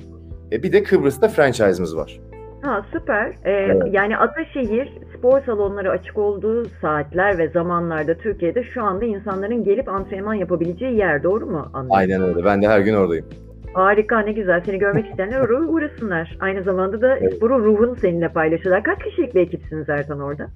[0.53, 2.21] E, bir de Kıbrıs'ta franchise'ımız var.
[2.65, 3.29] Ha süper.
[3.45, 3.83] Ee, evet.
[3.91, 10.35] Yani Ataşehir spor salonları açık olduğu saatler ve zamanlarda Türkiye'de şu anda insanların gelip antrenman
[10.35, 11.23] yapabileceği yer.
[11.23, 11.97] Doğru mu anladım?
[11.97, 12.45] Aynen öyle.
[12.45, 13.27] Ben de her gün oradayım.
[13.75, 14.63] Harika ne güzel.
[14.67, 16.37] Seni görmek isteyenler oraya uğrasınlar.
[16.41, 17.35] Aynı zamanda da evet.
[17.35, 18.83] sporun ruhunu seninle paylaşırlar.
[18.83, 20.47] Kaç kişilik bir ekipsiniz Ertan orada?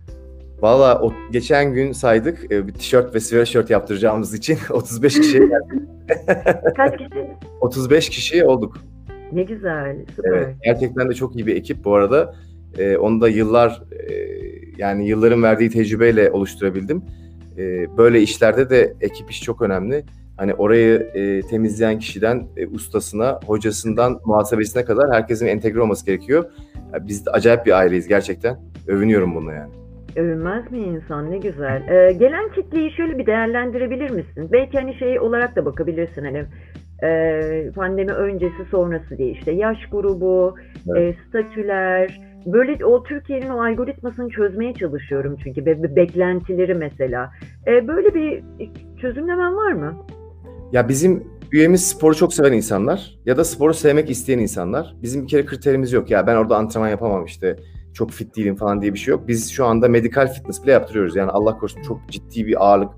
[0.61, 5.89] Valla o geçen gün saydık e, bir tişört ve sweatshirt yaptıracağımız için 35 kişiye geldik.
[6.77, 7.27] Kaç kişi?
[7.61, 8.77] 35 kişi olduk.
[9.33, 10.33] Ne güzel, süper.
[10.33, 12.35] Evet, gerçekten de çok iyi bir ekip bu arada.
[12.79, 14.29] Ee, onu da yıllar e,
[14.79, 17.03] yani yılların verdiği tecrübeyle oluşturabildim.
[17.59, 20.05] Ee, böyle işlerde de ekip iş çok önemli.
[20.37, 26.45] Hani orayı e, temizleyen kişiden e, ustasına, hocasından muhasebesine kadar herkesin entegre olması gerekiyor.
[26.93, 28.57] Yani biz de acayip bir aileyiz gerçekten.
[28.87, 29.73] Övünüyorum bunu yani.
[30.17, 31.89] Övünmez mi insan ne güzel.
[31.89, 34.49] Ee, gelen kitleyi şöyle bir değerlendirebilir misin?
[34.53, 36.45] Belki hani şey olarak da bakabilirsin hani
[37.03, 40.55] e, pandemi öncesi sonrası diye işte yaş grubu,
[40.89, 41.17] evet.
[41.17, 47.31] e, statüler, böyle o Türkiye'nin o algoritmasını çözmeye çalışıyorum çünkü be, be, beklentileri mesela.
[47.67, 48.43] E, böyle bir
[49.01, 49.95] çözümlemen var mı?
[50.73, 54.95] Ya bizim üyemiz sporu çok seven insanlar ya da sporu sevmek isteyen insanlar.
[55.03, 56.11] Bizim bir kere kriterimiz yok.
[56.11, 57.57] Ya ben orada antrenman yapamam işte
[57.95, 59.29] çok fit değilim falan diye bir şey yok.
[59.29, 61.17] Biz şu anda medikal fitness bile yaptırıyoruz.
[61.17, 62.91] Yani Allah korusun çok ciddi bir ağırlık,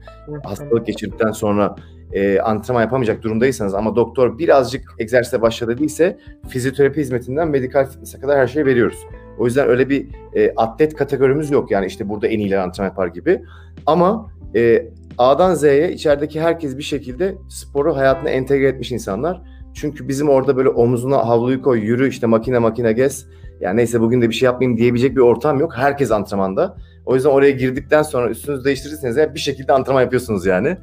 [0.44, 1.76] hastalık geçirdikten sonra
[2.12, 6.18] e, antrenman yapamayacak durumdaysanız ama doktor birazcık egzersize başladı değilse
[6.48, 8.98] fizyoterapi hizmetinden medikal fitness'e kadar her şeyi veriyoruz.
[9.38, 13.06] O yüzden öyle bir e, atlet kategorimiz yok yani işte burada en iyiler antrenman yapar
[13.06, 13.42] gibi.
[13.86, 19.42] Ama e, A'dan Z'ye içerideki herkes bir şekilde sporu hayatına entegre etmiş insanlar.
[19.74, 23.26] Çünkü bizim orada böyle omzuna havluyu koy, yürü işte makine makine gez.
[23.60, 25.72] Yani neyse bugün de bir şey yapmayayım diyebilecek bir ortam yok.
[25.76, 26.76] Herkes antrenmanda.
[27.10, 30.76] O yüzden oraya girdikten sonra üstünüzü değiştirirseniz hep bir şekilde antrenman yapıyorsunuz yani.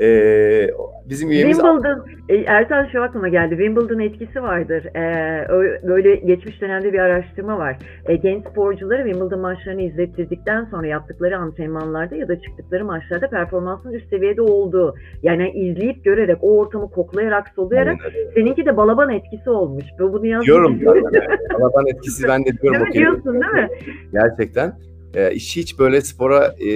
[0.00, 0.70] Ee,
[1.08, 1.56] bizim üyemiz...
[1.56, 3.50] Wimbledon, e, Ertan şu aklıma geldi.
[3.50, 4.84] Wimbledon etkisi vardır.
[4.96, 5.48] Ee,
[5.88, 7.76] böyle geçmiş dönemde bir araştırma var.
[8.06, 14.08] Ee, genç sporcuları Wimbledon maçlarını izlettirdikten sonra yaptıkları antrenmanlarda ya da çıktıkları maçlarda performansın üst
[14.08, 14.94] seviyede olduğu.
[15.22, 18.30] Yani izleyip görerek, o ortamı koklayarak, soluyarak Aynen.
[18.34, 19.84] seninki de balaban etkisi olmuş.
[19.98, 20.46] Bunu yazdım.
[20.46, 20.80] Diyorum.
[21.60, 22.80] balaban etkisi ben de diyorum.
[22.80, 22.92] Değil mi?
[22.92, 23.68] Diyorsun değil mi?
[24.12, 24.89] Gerçekten.
[25.14, 26.68] E, hiç böyle spora e,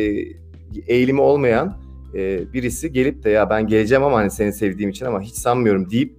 [0.87, 1.77] eğilimi olmayan
[2.15, 5.91] e, birisi gelip de ya ben geleceğim ama hani seni sevdiğim için ama hiç sanmıyorum
[5.91, 6.13] deyip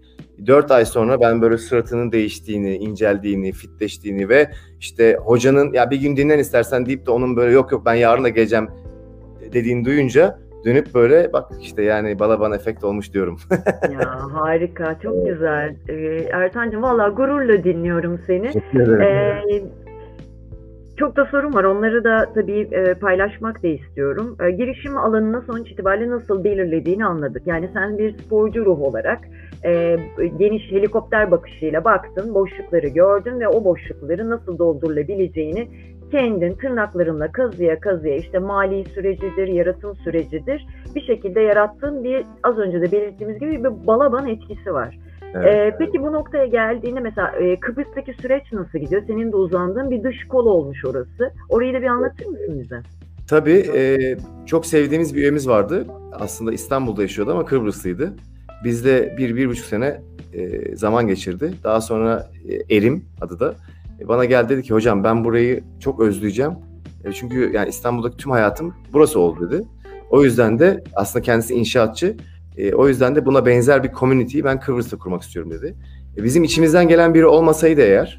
[0.47, 6.17] 4 ay sonra ben böyle suratının değiştiğini, inceldiğini, fitleştiğini ve işte hocanın ya bir gün
[6.17, 8.69] dinlen istersen deyip de onun böyle yok yok ben yarın da geleceğim
[9.53, 13.37] dediğini duyunca dönüp böyle bak işte yani balaban efekt olmuş diyorum.
[13.91, 15.75] ya harika, çok güzel.
[15.89, 15.95] Ee,
[16.31, 18.51] Ertan'cığım valla gururla dinliyorum seni.
[18.51, 19.01] Teşekkür ederim.
[19.01, 19.84] Ee,
[20.97, 21.63] çok da sorun var.
[21.63, 24.37] Onları da tabii e, paylaşmak da istiyorum.
[24.39, 27.47] E, girişim alanını sonuç itibariyle nasıl belirlediğini anladık.
[27.47, 29.19] Yani sen bir sporcu ruh olarak
[29.65, 29.97] e,
[30.39, 35.67] geniş helikopter bakışıyla baktın, boşlukları gördün ve o boşlukları nasıl doldurulabileceğini
[36.11, 42.81] kendin tırnaklarınla kazıya kazıya işte mali sürecidir, yaratım sürecidir bir şekilde yarattığın bir az önce
[42.81, 44.97] de belirttiğimiz gibi bir balaban etkisi var.
[45.35, 45.55] Evet.
[45.55, 49.03] Ee, peki bu noktaya geldiğinde mesela e, Kıbrıs'taki süreç nasıl gidiyor?
[49.07, 51.33] Senin de uzandığın bir dış kol olmuş orası.
[51.49, 52.81] Orayı da bir anlatır mısın bize?
[53.29, 53.65] Tabii.
[53.75, 53.97] E,
[54.45, 55.87] çok sevdiğimiz bir üyemiz vardı.
[56.13, 58.13] Aslında İstanbul'da yaşıyordu ama Kıbrıslıydı.
[58.63, 60.01] Bizde bir, bir buçuk sene
[60.33, 61.53] e, zaman geçirdi.
[61.63, 63.55] Daha sonra e, Erim adı da.
[64.01, 66.51] E, bana geldi dedi ki hocam ben burayı çok özleyeceğim.
[67.05, 69.63] E, çünkü yani İstanbul'daki tüm hayatım burası oldu dedi.
[70.09, 72.15] O yüzden de aslında kendisi inşaatçı.
[72.57, 75.75] E, o yüzden de buna benzer bir community'yi ben Kıbrıs'ta kurmak istiyorum dedi.
[76.17, 78.17] E, bizim içimizden gelen biri olmasaydı eğer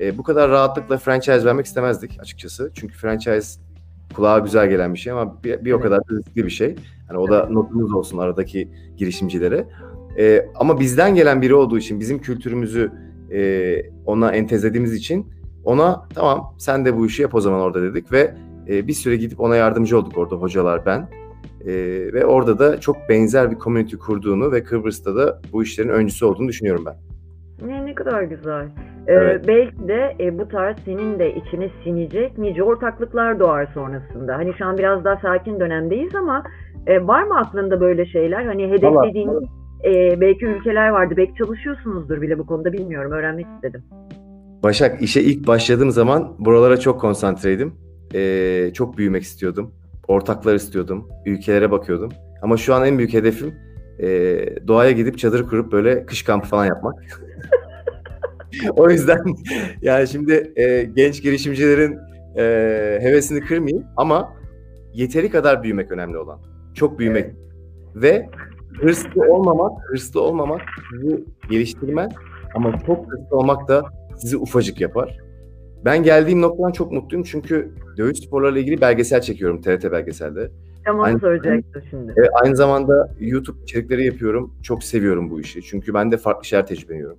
[0.00, 2.70] e, bu kadar rahatlıkla franchise vermek istemezdik açıkçası.
[2.74, 3.60] Çünkü franchise
[4.14, 6.76] kulağa güzel gelen bir şey ama bir, bir o kadar riskli bir şey.
[7.08, 9.64] Yani o da notumuz olsun aradaki girişimcilere.
[10.18, 12.92] E, ama bizden gelen biri olduğu için bizim kültürümüzü
[13.32, 15.26] e, ona entezlediğimiz için
[15.64, 18.34] ona tamam sen de bu işi yap o zaman orada dedik ve
[18.68, 21.08] e, bir süre gidip ona yardımcı olduk orada hocalar ben.
[21.66, 21.72] E,
[22.12, 26.48] ve orada da çok benzer bir community kurduğunu ve Kıbrıs'ta da bu işlerin öncüsü olduğunu
[26.48, 26.94] düşünüyorum ben.
[27.66, 28.64] Ne, ne kadar güzel.
[29.06, 29.48] Ee, evet.
[29.48, 34.36] Belki de e, bu tarz senin de içine sinecek nice ortaklıklar doğar sonrasında.
[34.36, 36.44] Hani şu an biraz daha sakin dönemdeyiz ama
[36.86, 38.44] e, var mı aklında böyle şeyler?
[38.44, 39.30] Hani hedeflediğin
[39.84, 41.14] e, belki ülkeler vardı.
[41.16, 43.12] Belki çalışıyorsunuzdur bile bu konuda bilmiyorum.
[43.12, 43.82] Öğrenmek istedim.
[44.62, 47.74] Başak işe ilk başladığım zaman buralara çok konsantreydim.
[48.14, 49.72] Ee, çok büyümek istiyordum
[50.10, 51.08] ortaklar istiyordum.
[51.26, 52.12] Ülkelere bakıyordum.
[52.42, 53.54] Ama şu an en büyük hedefim
[53.98, 54.08] e,
[54.68, 56.94] doğaya gidip çadır kurup böyle kış kampı falan yapmak.
[58.76, 59.24] o yüzden
[59.82, 61.98] yani şimdi e, genç girişimcilerin
[62.36, 62.42] e,
[63.00, 64.32] hevesini kırmayayım ama
[64.94, 66.40] yeteri kadar büyümek önemli olan.
[66.74, 67.24] Çok büyümek.
[67.24, 67.34] Evet.
[67.96, 68.28] Ve
[68.80, 70.60] hırslı olmamak, hırslı olmamak
[70.92, 72.12] sizi geliştirmez
[72.54, 73.82] ama çok hırslı olmak da
[74.16, 75.18] sizi ufacık yapar.
[75.84, 80.50] Ben geldiğim noktadan çok mutluyum çünkü dövüş sporlarıyla ilgili belgesel çekiyorum TRT belgeselde.
[80.84, 82.12] Tamam aynı, soracaktım şimdi.
[82.16, 84.54] Evet, aynı zamanda YouTube içerikleri yapıyorum.
[84.62, 85.62] Çok seviyorum bu işi.
[85.62, 87.18] Çünkü ben de farklı şeyler tecrübeleniyorum.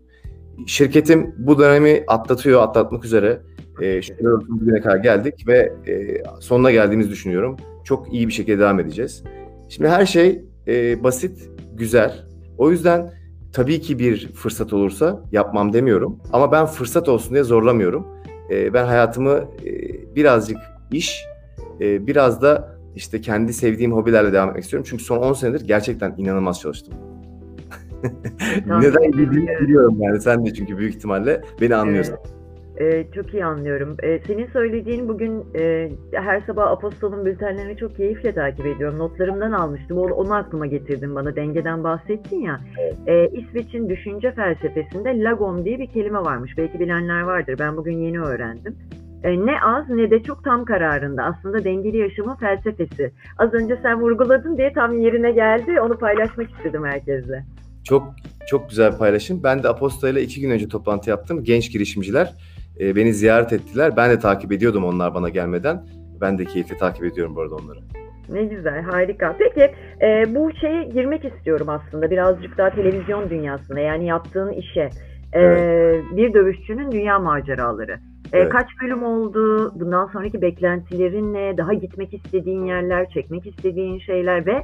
[0.67, 3.41] Şirketim bu dönemi atlatıyor, atlatmak üzere.
[3.81, 7.57] E, şükürler olsun bugüne kadar geldik ve e, sonuna geldiğimizi düşünüyorum.
[7.83, 9.23] Çok iyi bir şekilde devam edeceğiz.
[9.69, 12.25] Şimdi her şey e, basit, güzel.
[12.57, 13.13] O yüzden
[13.53, 16.19] tabii ki bir fırsat olursa yapmam demiyorum.
[16.33, 18.20] Ama ben fırsat olsun diye zorlamıyorum
[18.51, 19.71] e, ben hayatımı e,
[20.15, 20.57] birazcık
[20.91, 21.25] iş,
[21.81, 24.87] e, biraz da işte kendi sevdiğim hobilerle devam etmek istiyorum.
[24.89, 26.93] Çünkü son 10 senedir gerçekten inanılmaz çalıştım.
[28.65, 30.21] Neden bildiğini biliyorum yani.
[30.21, 32.15] Sen de çünkü büyük ihtimalle beni anlıyorsun.
[32.81, 33.97] Ee, çok iyi anlıyorum.
[34.03, 38.99] Ee, senin söylediğin bugün e, her sabah Apostol'un bültenlerini çok keyifle takip ediyorum.
[38.99, 39.97] Notlarımdan almıştım.
[39.97, 41.35] Onu, onu aklıma getirdin bana.
[41.35, 42.61] Dengeden bahsettin ya.
[43.07, 46.57] Ee, İsveç'in düşünce felsefesinde lagom diye bir kelime varmış.
[46.57, 47.55] Belki bilenler vardır.
[47.59, 48.75] Ben bugün yeni öğrendim.
[49.23, 51.23] Ee, ne az ne de çok tam kararında.
[51.23, 53.11] Aslında dengeli yaşamın felsefesi.
[53.37, 55.81] Az önce sen vurguladın diye tam yerine geldi.
[55.81, 57.43] Onu paylaşmak istedim herkesle.
[57.83, 58.13] Çok
[58.47, 59.43] çok güzel paylaşım.
[59.43, 61.43] Ben de Aposta ile iki gün önce toplantı yaptım.
[61.43, 62.33] Genç girişimciler
[62.79, 63.97] e, beni ziyaret ettiler.
[63.97, 65.83] Ben de takip ediyordum onlar bana gelmeden.
[66.21, 67.79] Ben de keyifli takip ediyorum bu arada onları.
[68.29, 69.35] Ne güzel, harika.
[69.39, 74.89] Peki e, bu şeye girmek istiyorum aslında birazcık daha televizyon dünyasında yani yaptığın işe.
[75.33, 76.03] E, evet.
[76.11, 77.91] Bir dövüşçünün dünya maceraları.
[78.33, 78.49] E, evet.
[78.49, 79.71] Kaç bölüm oldu?
[79.79, 81.57] Bundan sonraki beklentilerin ne?
[81.57, 84.63] Daha gitmek istediğin yerler, çekmek istediğin şeyler ve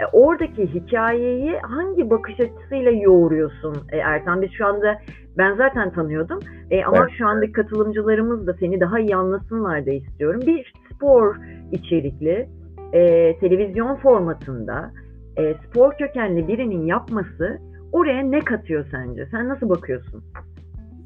[0.00, 4.42] e, oradaki hikayeyi hangi bakış açısıyla yoğuruyorsun e, Ertan?
[4.42, 4.98] Biz şu anda
[5.38, 6.38] ben zaten tanıyordum
[6.70, 7.10] e, ama evet.
[7.18, 10.40] şu andaki katılımcılarımız da seni daha iyi anlasınlar da istiyorum.
[10.46, 11.36] Bir spor
[11.72, 12.48] içerikli
[12.92, 14.92] e, televizyon formatında
[15.36, 17.58] e, spor kökenli birinin yapması
[17.92, 19.26] oraya ne katıyor sence?
[19.30, 20.24] Sen nasıl bakıyorsun?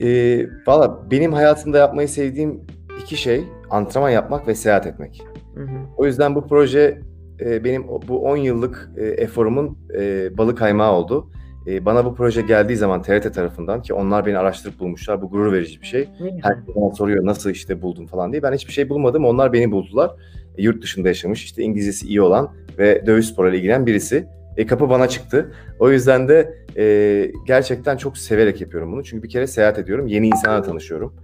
[0.00, 2.60] E, Valla benim hayatımda yapmayı sevdiğim
[3.02, 5.22] iki şey antrenman yapmak ve seyahat etmek.
[5.54, 5.76] Hı hı.
[5.96, 7.00] O yüzden bu proje
[7.40, 11.30] e, benim bu 10 yıllık e, eforumun e, balı kaymağı oldu.
[11.66, 15.22] E, bana bu proje geldiği zaman TRT tarafından ki onlar beni araştırıp bulmuşlar.
[15.22, 16.08] Bu gurur verici bir şey.
[16.42, 18.42] Herkes bana soruyor nasıl işte buldun falan diye.
[18.42, 19.24] Ben hiçbir şey bulmadım.
[19.24, 20.10] Onlar beni buldular.
[20.56, 24.26] E, yurt dışında yaşamış, işte İngilizcesi iyi olan ve dövüş sporuyla ilgilenen birisi.
[24.56, 25.52] E, kapı bana çıktı.
[25.78, 29.04] O yüzden de e, gerçekten çok severek yapıyorum bunu.
[29.04, 30.06] Çünkü bir kere seyahat ediyorum.
[30.06, 31.14] Yeni insanlarla tanışıyorum.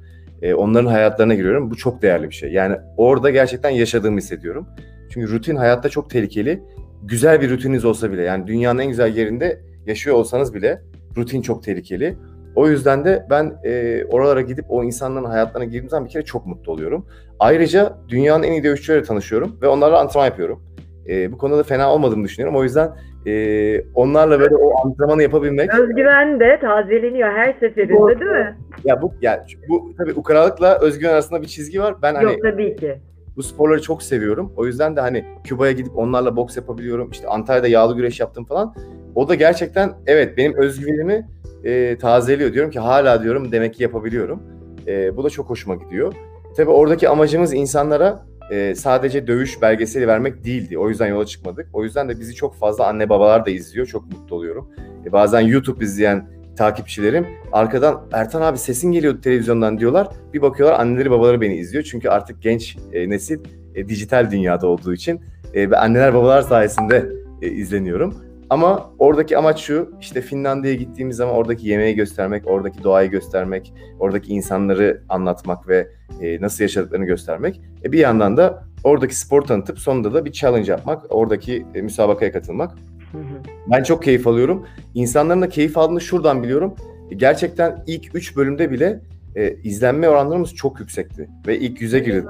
[0.42, 1.70] E, onların hayatlarına giriyorum.
[1.70, 2.53] Bu çok değerli bir şey.
[2.53, 4.66] Yani orada gerçekten yaşadığımı hissediyorum.
[5.14, 6.62] Çünkü rutin hayatta çok tehlikeli.
[7.03, 10.83] Güzel bir rutininiz olsa bile yani dünyanın en güzel yerinde yaşıyor olsanız bile
[11.16, 12.16] rutin çok tehlikeli.
[12.57, 16.46] O yüzden de ben e, oralara gidip o insanların hayatlarına girdiğim zaman bir kere çok
[16.46, 17.07] mutlu oluyorum.
[17.38, 20.62] Ayrıca dünyanın en iyi dövüşçüleriyle tanışıyorum ve onlarla antrenman yapıyorum.
[21.09, 22.57] E, bu konuda da fena olmadığımı düşünüyorum.
[22.57, 22.90] O yüzden
[23.27, 25.74] e, onlarla böyle o antrenmanı yapabilmek.
[25.74, 28.57] Özgüven de tazeleniyor her seferinde bu, değil mi?
[28.85, 31.94] Ya bu ya bu tabii ukaralıkla özgüven arasında bir çizgi var.
[32.03, 33.00] Ben hani Yok tabii ki.
[33.37, 34.53] Bu sporları çok seviyorum.
[34.57, 37.11] O yüzden de hani Küba'ya gidip onlarla boks yapabiliyorum.
[37.11, 38.75] İşte Antalya'da yağlı güreş yaptım falan.
[39.14, 41.29] O da gerçekten evet benim özgüvenimi
[41.64, 42.53] e, tazeliyor.
[42.53, 44.42] Diyorum ki hala diyorum demek ki yapabiliyorum.
[44.87, 46.14] E, bu da çok hoşuma gidiyor.
[46.57, 50.79] Tabii oradaki amacımız insanlara e, sadece dövüş belgeseli vermek değildi.
[50.79, 51.68] O yüzden yola çıkmadık.
[51.73, 53.87] O yüzden de bizi çok fazla anne babalar da izliyor.
[53.87, 54.70] Çok mutlu oluyorum.
[55.07, 60.08] E, bazen YouTube izleyen takipçilerim arkadan Ertan abi sesin geliyordu televizyondan diyorlar.
[60.34, 61.84] Bir bakıyorlar anneleri babaları beni izliyor.
[61.84, 63.38] Çünkü artık genç e, nesil
[63.74, 65.20] e, dijital dünyada olduğu için
[65.54, 67.08] e, ve anneler babalar sayesinde
[67.42, 68.14] e, izleniyorum.
[68.50, 74.32] Ama oradaki amaç şu, işte Finlandiya'ya gittiğimiz zaman oradaki yemeği göstermek, oradaki doğayı göstermek, oradaki
[74.32, 75.88] insanları anlatmak ve
[76.20, 77.60] e, nasıl yaşadıklarını göstermek.
[77.84, 82.32] E, bir yandan da oradaki spor tanıtıp sonunda da bir challenge yapmak, oradaki e, müsabakaya
[82.32, 82.74] katılmak.
[83.14, 83.42] Hı hı.
[83.72, 84.66] Ben çok keyif alıyorum.
[84.94, 86.74] İnsanların da keyif aldığını şuradan biliyorum.
[87.11, 89.00] E, gerçekten ilk 3 bölümde bile
[89.37, 91.29] e, izlenme oranlarımız çok yüksekti.
[91.46, 92.29] Ve ilk yüze girdik.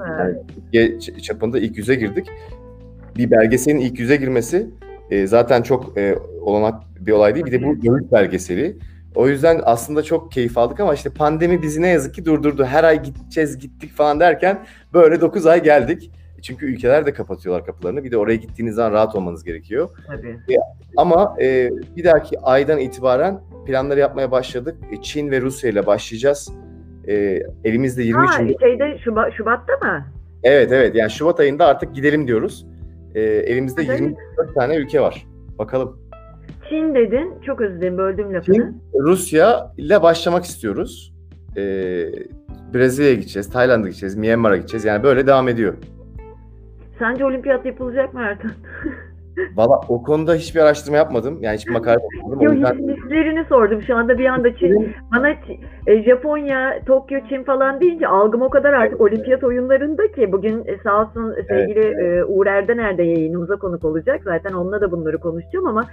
[0.73, 2.27] Yani, çapında ilk yüze girdik.
[3.17, 4.67] Bir belgeselin ilk yüze girmesi
[5.11, 7.45] e, zaten çok e, olanak bir olay değil.
[7.45, 8.77] Bir de bu dövüş belgeseli.
[9.15, 12.65] O yüzden aslında çok keyif aldık ama işte pandemi bizi ne yazık ki durdurdu.
[12.65, 16.11] Her ay gideceğiz gittik falan derken böyle 9 ay geldik.
[16.45, 18.03] Çünkü ülkeler de kapatıyorlar kapılarını.
[18.03, 19.89] Bir de oraya gittiğiniz zaman rahat olmanız gerekiyor.
[20.07, 20.29] Tabii.
[20.29, 20.55] E,
[20.97, 24.75] ama e, bir dahaki aydan itibaren planları yapmaya başladık.
[24.91, 26.51] E, Çin ve Rusya ile başlayacağız.
[27.07, 30.05] E, elimizde 23 ha, şeyde Şubat, Şubat'ta mı?
[30.43, 32.65] Evet evet yani Şubat ayında artık gidelim diyoruz.
[33.15, 34.03] E, elimizde Tabii.
[34.03, 35.27] 24 tane ülke var.
[35.59, 35.99] Bakalım.
[36.69, 37.33] Çin dedin.
[37.45, 38.55] Çok özür dilerim böldüm lafını.
[38.55, 41.13] Çin, Rusya ile başlamak istiyoruz.
[41.57, 41.61] E,
[42.73, 44.85] Brezilya'ya gideceğiz, Tayland'a gideceğiz, Myanmar'a gideceğiz.
[44.85, 45.73] Yani böyle devam ediyor.
[46.99, 48.51] Sence olimpiyat yapılacak mı Ertan?
[49.55, 51.37] Valla o konuda hiçbir araştırma yapmadım.
[51.41, 52.41] Yani hiçbir makale yapmadım.
[52.41, 52.95] Yok yüzden...
[52.95, 53.81] hislerini sordum.
[53.81, 55.29] Şu anda bir anda Çin, bana
[55.87, 60.77] e, Japonya, Tokyo, Çin falan deyince algım o kadar artık olimpiyat oyunlarında ki bugün e,
[60.83, 62.25] sağ olsun sevgili evet, evet.
[62.27, 64.21] Uğur Erdener de yayınımıza konuk olacak.
[64.23, 65.83] Zaten onunla da bunları konuşacağım ama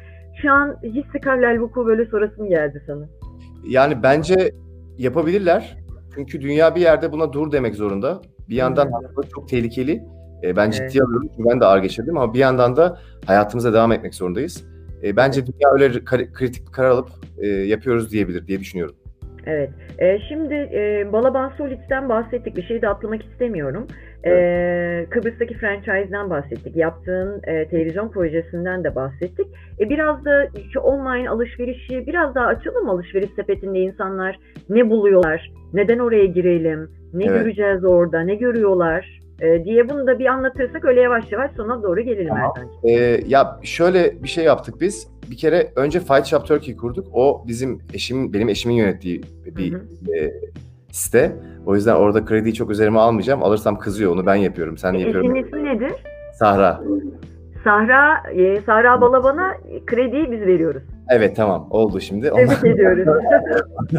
[0.43, 3.09] şu an hiç sıkarlel vuku böyle sorasım geldi sana.
[3.69, 4.51] Yani bence
[4.99, 5.77] yapabilirler.
[6.15, 8.21] Çünkü dünya bir yerde buna dur demek zorunda.
[8.49, 9.23] Bir yandan hmm.
[9.35, 10.03] çok tehlikeli.
[10.43, 11.03] E, ben ciddi evet.
[11.03, 14.65] alıyorum çünkü ben de ağır geçirdim ama bir yandan da hayatımıza devam etmek zorundayız.
[15.03, 18.95] E, bence dünya öyle kritik bir karar alıp e, yapıyoruz diyebilir diye düşünüyorum.
[19.47, 19.71] Evet.
[19.99, 22.57] E, şimdi e, Balaban Solid'den bahsettik.
[22.57, 23.87] Bir şey de atlamak istemiyorum.
[24.27, 26.77] Ee, Kıbrıs'taki franchise'den bahsettik.
[26.77, 29.47] Yaptığın e, televizyon projesinden de bahsettik.
[29.81, 35.99] E, biraz da şu online alışverişi biraz daha açalım alışveriş sepetinde insanlar ne buluyorlar, neden
[35.99, 37.39] oraya girelim, ne evet.
[37.39, 42.01] göreceğiz orada, ne görüyorlar e, diye bunu da bir anlatırsak öyle yavaş yavaş sona doğru
[42.01, 42.53] gelelim tamam.
[42.85, 45.09] Ee, ya şöyle bir şey yaptık biz.
[45.31, 47.07] Bir kere önce Fight Shop Turkey kurduk.
[47.13, 50.33] O bizim eşim, benim eşimin yönettiği bir E,
[50.91, 51.37] site.
[51.67, 53.43] O yüzden orada krediyi çok üzerime almayacağım.
[53.43, 54.13] Alırsam kızıyor.
[54.13, 54.79] Onu ben yapıyorum.
[54.79, 55.37] Sen e, yapıyorum.
[55.37, 55.93] Eşinin ismi nedir?
[56.35, 56.81] Sahra.
[57.65, 60.83] Sahra, e, Sahra Balaban'a krediyi biz veriyoruz.
[61.11, 62.31] Evet tamam oldu şimdi.
[62.31, 63.25] Tebrik ediyoruz.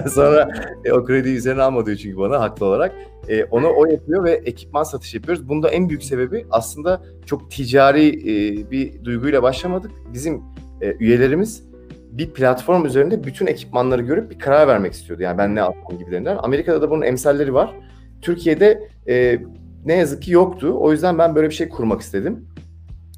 [0.14, 0.50] sonra
[0.86, 2.92] e, o krediyi üzerine almadığı çünkü bana haklı olarak.
[3.30, 5.50] E, onu o yapıyor ve ekipman satış yapıyoruz.
[5.50, 9.92] Bunda en büyük sebebi aslında çok ticari e, bir duyguyla başlamadık.
[10.14, 10.42] Bizim
[10.82, 11.74] e, üyelerimiz
[12.12, 15.24] bir platform üzerinde bütün ekipmanları görüp bir karar vermek istiyordu.
[15.24, 16.38] Yani ben ne alsam gibilerinden.
[16.44, 17.76] Amerika'da da bunun emsalleri var.
[18.22, 19.40] Türkiye'de e,
[19.86, 20.76] ne yazık ki yoktu.
[20.80, 22.46] O yüzden ben böyle bir şey kurmak istedim.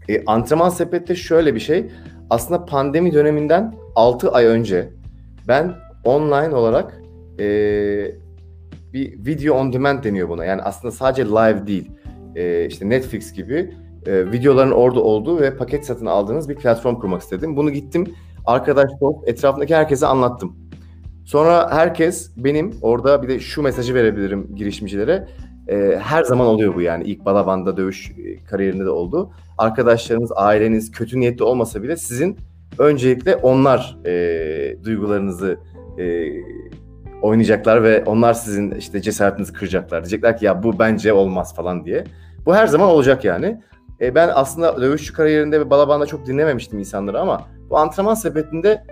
[0.09, 1.85] E, antrenman sepette şöyle bir şey.
[2.29, 4.89] Aslında pandemi döneminden 6 ay önce
[5.47, 7.01] ben online olarak
[7.39, 7.45] e,
[8.93, 10.45] bir video on demand deniyor buna.
[10.45, 11.91] Yani aslında sadece live değil.
[12.35, 13.73] E, işte Netflix gibi
[14.05, 17.57] e, videoların orada olduğu ve paket satın aldığınız bir platform kurmak istedim.
[17.57, 18.07] Bunu gittim
[18.45, 20.55] arkadaş dost etrafındaki herkese anlattım.
[21.25, 25.27] Sonra herkes benim orada bir de şu mesajı verebilirim girişimcilere.
[25.67, 27.03] E, her zaman oluyor bu yani.
[27.03, 29.31] İlk balabanda dövüş e, kariyerinde de oldu.
[29.57, 32.37] Arkadaşlarınız, aileniz kötü niyetli olmasa bile sizin
[32.79, 35.57] öncelikle onlar e, duygularınızı
[35.99, 36.31] e,
[37.21, 40.03] oynayacaklar ve onlar sizin işte cesaretinizi kıracaklar.
[40.03, 42.03] Diyecekler ki ya bu bence olmaz falan diye.
[42.45, 43.61] Bu her zaman olacak yani.
[44.01, 48.83] E, ben aslında dövüşçü kariyerinde ve balabanda çok dinlememiştim insanları ama bu antrenman sepetinde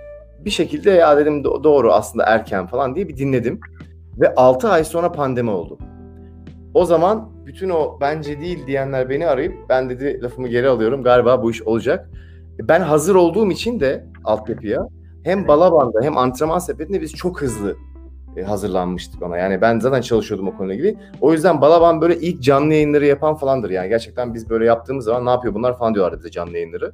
[0.45, 3.59] bir şekilde ya dedim doğru aslında erken falan diye bir dinledim.
[4.19, 5.77] Ve 6 ay sonra pandemi oldu.
[6.73, 11.43] O zaman bütün o bence değil diyenler beni arayıp ben dedi lafımı geri alıyorum galiba
[11.43, 12.09] bu iş olacak.
[12.59, 14.87] Ben hazır olduğum için de altyapıya
[15.23, 17.75] hem Balaban'da hem antrenman sepetinde biz çok hızlı
[18.37, 19.37] e, hazırlanmıştık ona.
[19.37, 20.97] Yani ben zaten çalışıyordum o konuyla ilgili.
[21.21, 23.89] O yüzden Balaban böyle ilk canlı yayınları yapan falandır yani.
[23.89, 26.91] Gerçekten biz böyle yaptığımız zaman ne yapıyor bunlar falan diyorlardı bize canlı yayınları.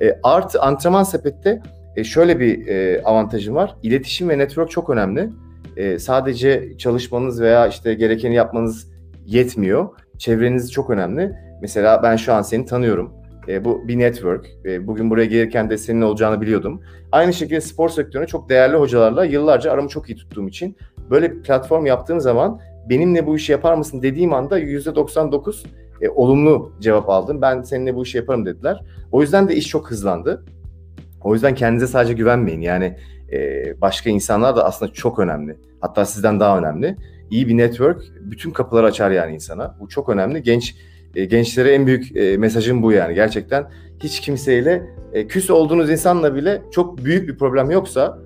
[0.00, 1.62] E, artı antrenman sepette
[1.96, 3.76] e, şöyle bir e, avantajım var.
[3.82, 5.30] İletişim ve network çok önemli.
[5.76, 8.93] E, sadece çalışmanız veya işte gerekeni yapmanız
[9.26, 9.88] yetmiyor.
[10.18, 11.32] Çevreniz çok önemli.
[11.62, 13.12] Mesela ben şu an seni tanıyorum.
[13.48, 14.46] E, bu bir network.
[14.64, 16.80] E, bugün buraya gelirken de senin olacağını biliyordum.
[17.12, 20.76] Aynı şekilde spor sektörüne çok değerli hocalarla yıllarca aramı çok iyi tuttuğum için
[21.10, 22.60] böyle bir platform yaptığım zaman
[22.90, 25.66] benimle bu işi yapar mısın dediğim anda %99
[26.00, 27.42] e, olumlu cevap aldım.
[27.42, 28.80] Ben seninle bu işi yaparım dediler.
[29.12, 30.44] O yüzden de iş çok hızlandı.
[31.22, 32.60] O yüzden kendinize sadece güvenmeyin.
[32.60, 32.96] Yani
[33.32, 35.56] e, başka insanlar da aslında çok önemli.
[35.80, 36.96] Hatta sizden daha önemli.
[37.30, 39.76] İyi bir network bütün kapıları açar yani insana.
[39.80, 40.42] Bu çok önemli.
[40.42, 40.74] Genç
[41.14, 43.14] e, gençlere en büyük e, mesajım bu yani.
[43.14, 43.70] Gerçekten
[44.02, 44.82] hiç kimseyle
[45.12, 48.18] e, küs olduğunuz insanla bile çok büyük bir problem yoksa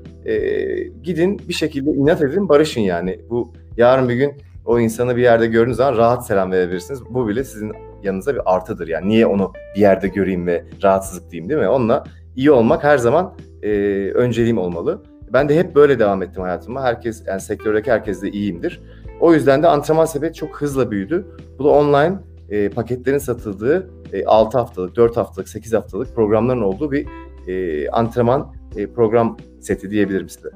[1.03, 3.21] gidin bir şekilde inat edin barışın yani.
[3.31, 4.33] Bu yarın bir gün
[4.65, 7.01] o insanı bir yerde gördüğünüz zaman rahat selam verebilirsiniz.
[7.11, 9.09] Bu bile sizin yanınıza bir artıdır yani.
[9.09, 11.69] Niye onu bir yerde göreyim ve rahatsızlık diyeyim değil mi?
[11.69, 12.05] Onunla
[12.37, 13.71] iyi olmak her zaman e,
[14.15, 15.03] önceliğim olmalı.
[15.33, 16.83] Ben de hep böyle devam ettim hayatıma.
[16.83, 18.81] Herkes yani sektördeki herkes de iyiyimdir.
[19.21, 21.27] O yüzden de antrenman sepeti çok hızla büyüdü.
[21.59, 22.19] Bu da online
[22.51, 27.07] e, paketlerin satıldığı e, 6 haftalık, 4 haftalık, 8 haftalık programların olduğu bir
[27.49, 30.49] e, antrenman e, program seti diyebilirim size.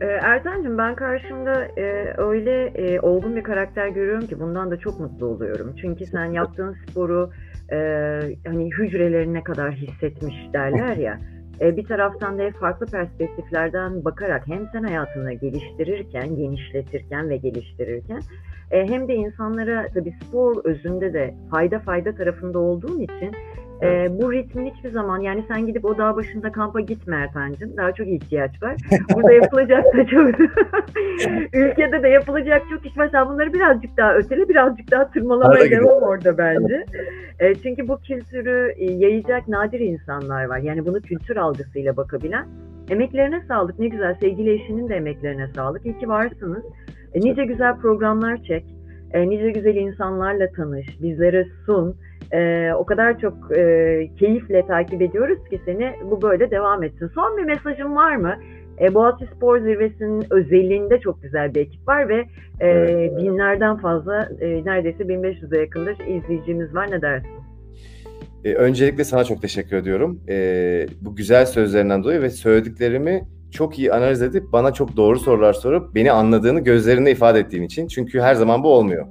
[0.00, 5.00] E, Ertan'cığım ben karşımda e, öyle e, olgun bir karakter görüyorum ki bundan da çok
[5.00, 5.74] mutlu oluyorum.
[5.80, 7.30] Çünkü sen yaptığın sporu
[7.72, 7.76] e,
[8.46, 11.18] hani hücrelerine kadar hissetmiş derler ya.
[11.60, 18.20] E, bir taraftan da farklı perspektiflerden bakarak hem sen hayatını geliştirirken, genişletirken ve geliştirirken
[18.70, 23.32] e, hem de insanlara tabii spor özünde de fayda fayda tarafında olduğun için
[23.84, 27.76] e, bu ritmin hiçbir zaman yani sen gidip o dağ başında kampa gitme Ertan'cığım.
[27.76, 28.76] Daha çok ihtiyaç var.
[29.14, 30.28] Burada yapılacak da çok
[31.52, 33.08] ülkede de yapılacak çok iş var.
[33.12, 36.84] Sen bunları birazcık daha ötele birazcık daha tırmalamaya devam orada bence.
[37.38, 40.58] E, çünkü bu kültürü e, yayacak nadir insanlar var.
[40.58, 42.46] Yani bunu kültür algısıyla bakabilen.
[42.90, 43.78] Emeklerine sağlık.
[43.78, 44.14] Ne güzel.
[44.20, 45.86] Sevgili eşinin de emeklerine sağlık.
[45.86, 46.64] İyi ki varsınız.
[47.14, 48.64] E, nice güzel programlar çek.
[49.12, 51.02] E, nice güzel insanlarla tanış.
[51.02, 51.96] Bizlere sun.
[52.32, 57.10] E, o kadar çok e, keyifle takip ediyoruz ki seni bu böyle devam etsin.
[57.14, 58.34] Son bir mesajın var mı?
[58.80, 62.24] E, Boğaziçi Spor Zirvesi'nin özelliğinde çok güzel bir ekip var ve
[62.60, 63.18] e, evet.
[63.18, 66.90] binlerden fazla e, neredeyse 1500'e yakındır izleyicimiz var.
[66.90, 67.30] Ne dersin?
[68.44, 70.20] E, öncelikle sana çok teşekkür ediyorum.
[70.28, 75.52] E, bu güzel sözlerinden dolayı ve söylediklerimi çok iyi analiz edip bana çok doğru sorular
[75.52, 77.88] sorup beni anladığını gözlerinde ifade ettiğin için.
[77.88, 79.06] Çünkü her zaman bu olmuyor.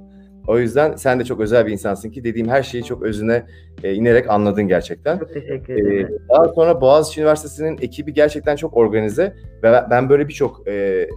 [0.46, 3.42] O yüzden sen de çok özel bir insansın ki dediğim her şeyi çok özüne
[3.82, 5.18] e, inerek anladın gerçekten.
[5.18, 6.08] Çok teşekkür ederim.
[6.24, 11.08] Ee, daha sonra Boğaziçi Üniversitesi'nin ekibi gerçekten çok organize ve ben- böyle birçok e,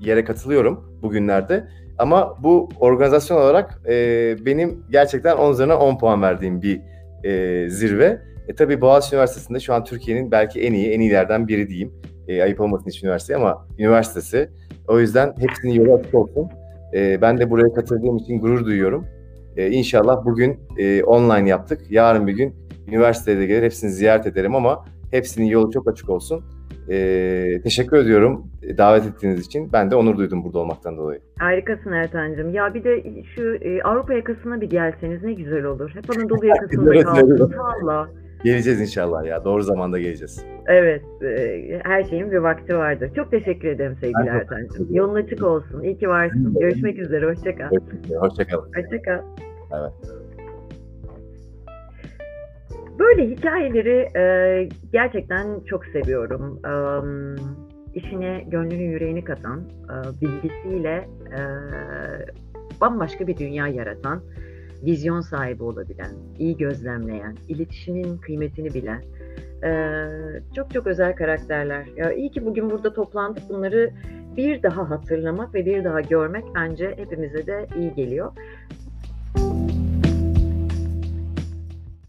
[0.00, 1.64] yere katılıyorum bugünlerde.
[1.98, 6.80] Ama bu organizasyon olarak e, benim gerçekten 10 üzerinden 10 puan verdiğim bir
[7.24, 8.18] e, zirve.
[8.48, 11.92] E tabii Boğaziçi Üniversitesi'nde şu an Türkiye'nin belki en iyi, en iyilerden biri diyeyim.
[12.28, 14.50] E, ayıp olmasın hiç üniversite ama üniversitesi.
[14.88, 16.48] O yüzden hepsinin yolu açık olsun.
[16.94, 19.06] E, ben de buraya katıldığım için gurur duyuyorum.
[19.56, 21.80] E, inşallah bugün e, online yaptık.
[21.90, 22.54] Yarın bir gün
[22.88, 26.44] üniversiteye de gelir hepsini ziyaret ederim ama hepsinin yolu çok açık olsun.
[26.90, 29.72] E, teşekkür ediyorum e, davet ettiğiniz için.
[29.72, 31.20] Ben de onur duydum burada olmaktan dolayı.
[31.38, 32.54] Harikasın Ertan'cığım.
[32.54, 33.02] Ya bir de
[33.36, 35.90] şu e, Avrupa yakasına bir gelseniz ne güzel olur.
[35.94, 38.08] Hep Anadolu yakasında kaldınız valla.
[38.44, 39.44] Geleceğiz inşallah ya.
[39.44, 40.44] Doğru zamanda geleceğiz.
[40.66, 43.10] Evet, e, her şeyin bir vakti vardır.
[43.16, 44.88] Çok teşekkür ederim sevgili Ertan'cığım.
[44.90, 45.82] Yolun açık olsun.
[45.82, 46.54] İyi ki varsın.
[46.60, 47.26] Görüşmek üzere.
[47.26, 47.70] Hoşça kal.
[48.20, 48.72] Hoşçakalın.
[48.76, 49.20] Hoşça kal.
[49.72, 49.92] Evet.
[52.98, 56.60] Böyle hikayeleri e, gerçekten çok seviyorum.
[56.66, 56.72] E,
[57.94, 61.40] işine gönlünü yüreğini katan, e, bilgisiyle e,
[62.80, 64.22] bambaşka bir dünya yaratan,
[64.84, 69.02] vizyon sahibi olabilen, iyi gözlemleyen, iletişimin kıymetini bilen,
[69.64, 69.72] e,
[70.56, 71.86] çok çok özel karakterler.
[71.96, 73.48] Ya iyi ki bugün burada toplandık.
[73.48, 73.90] Bunları
[74.36, 78.32] bir daha hatırlamak ve bir daha görmek bence hepimize de iyi geliyor.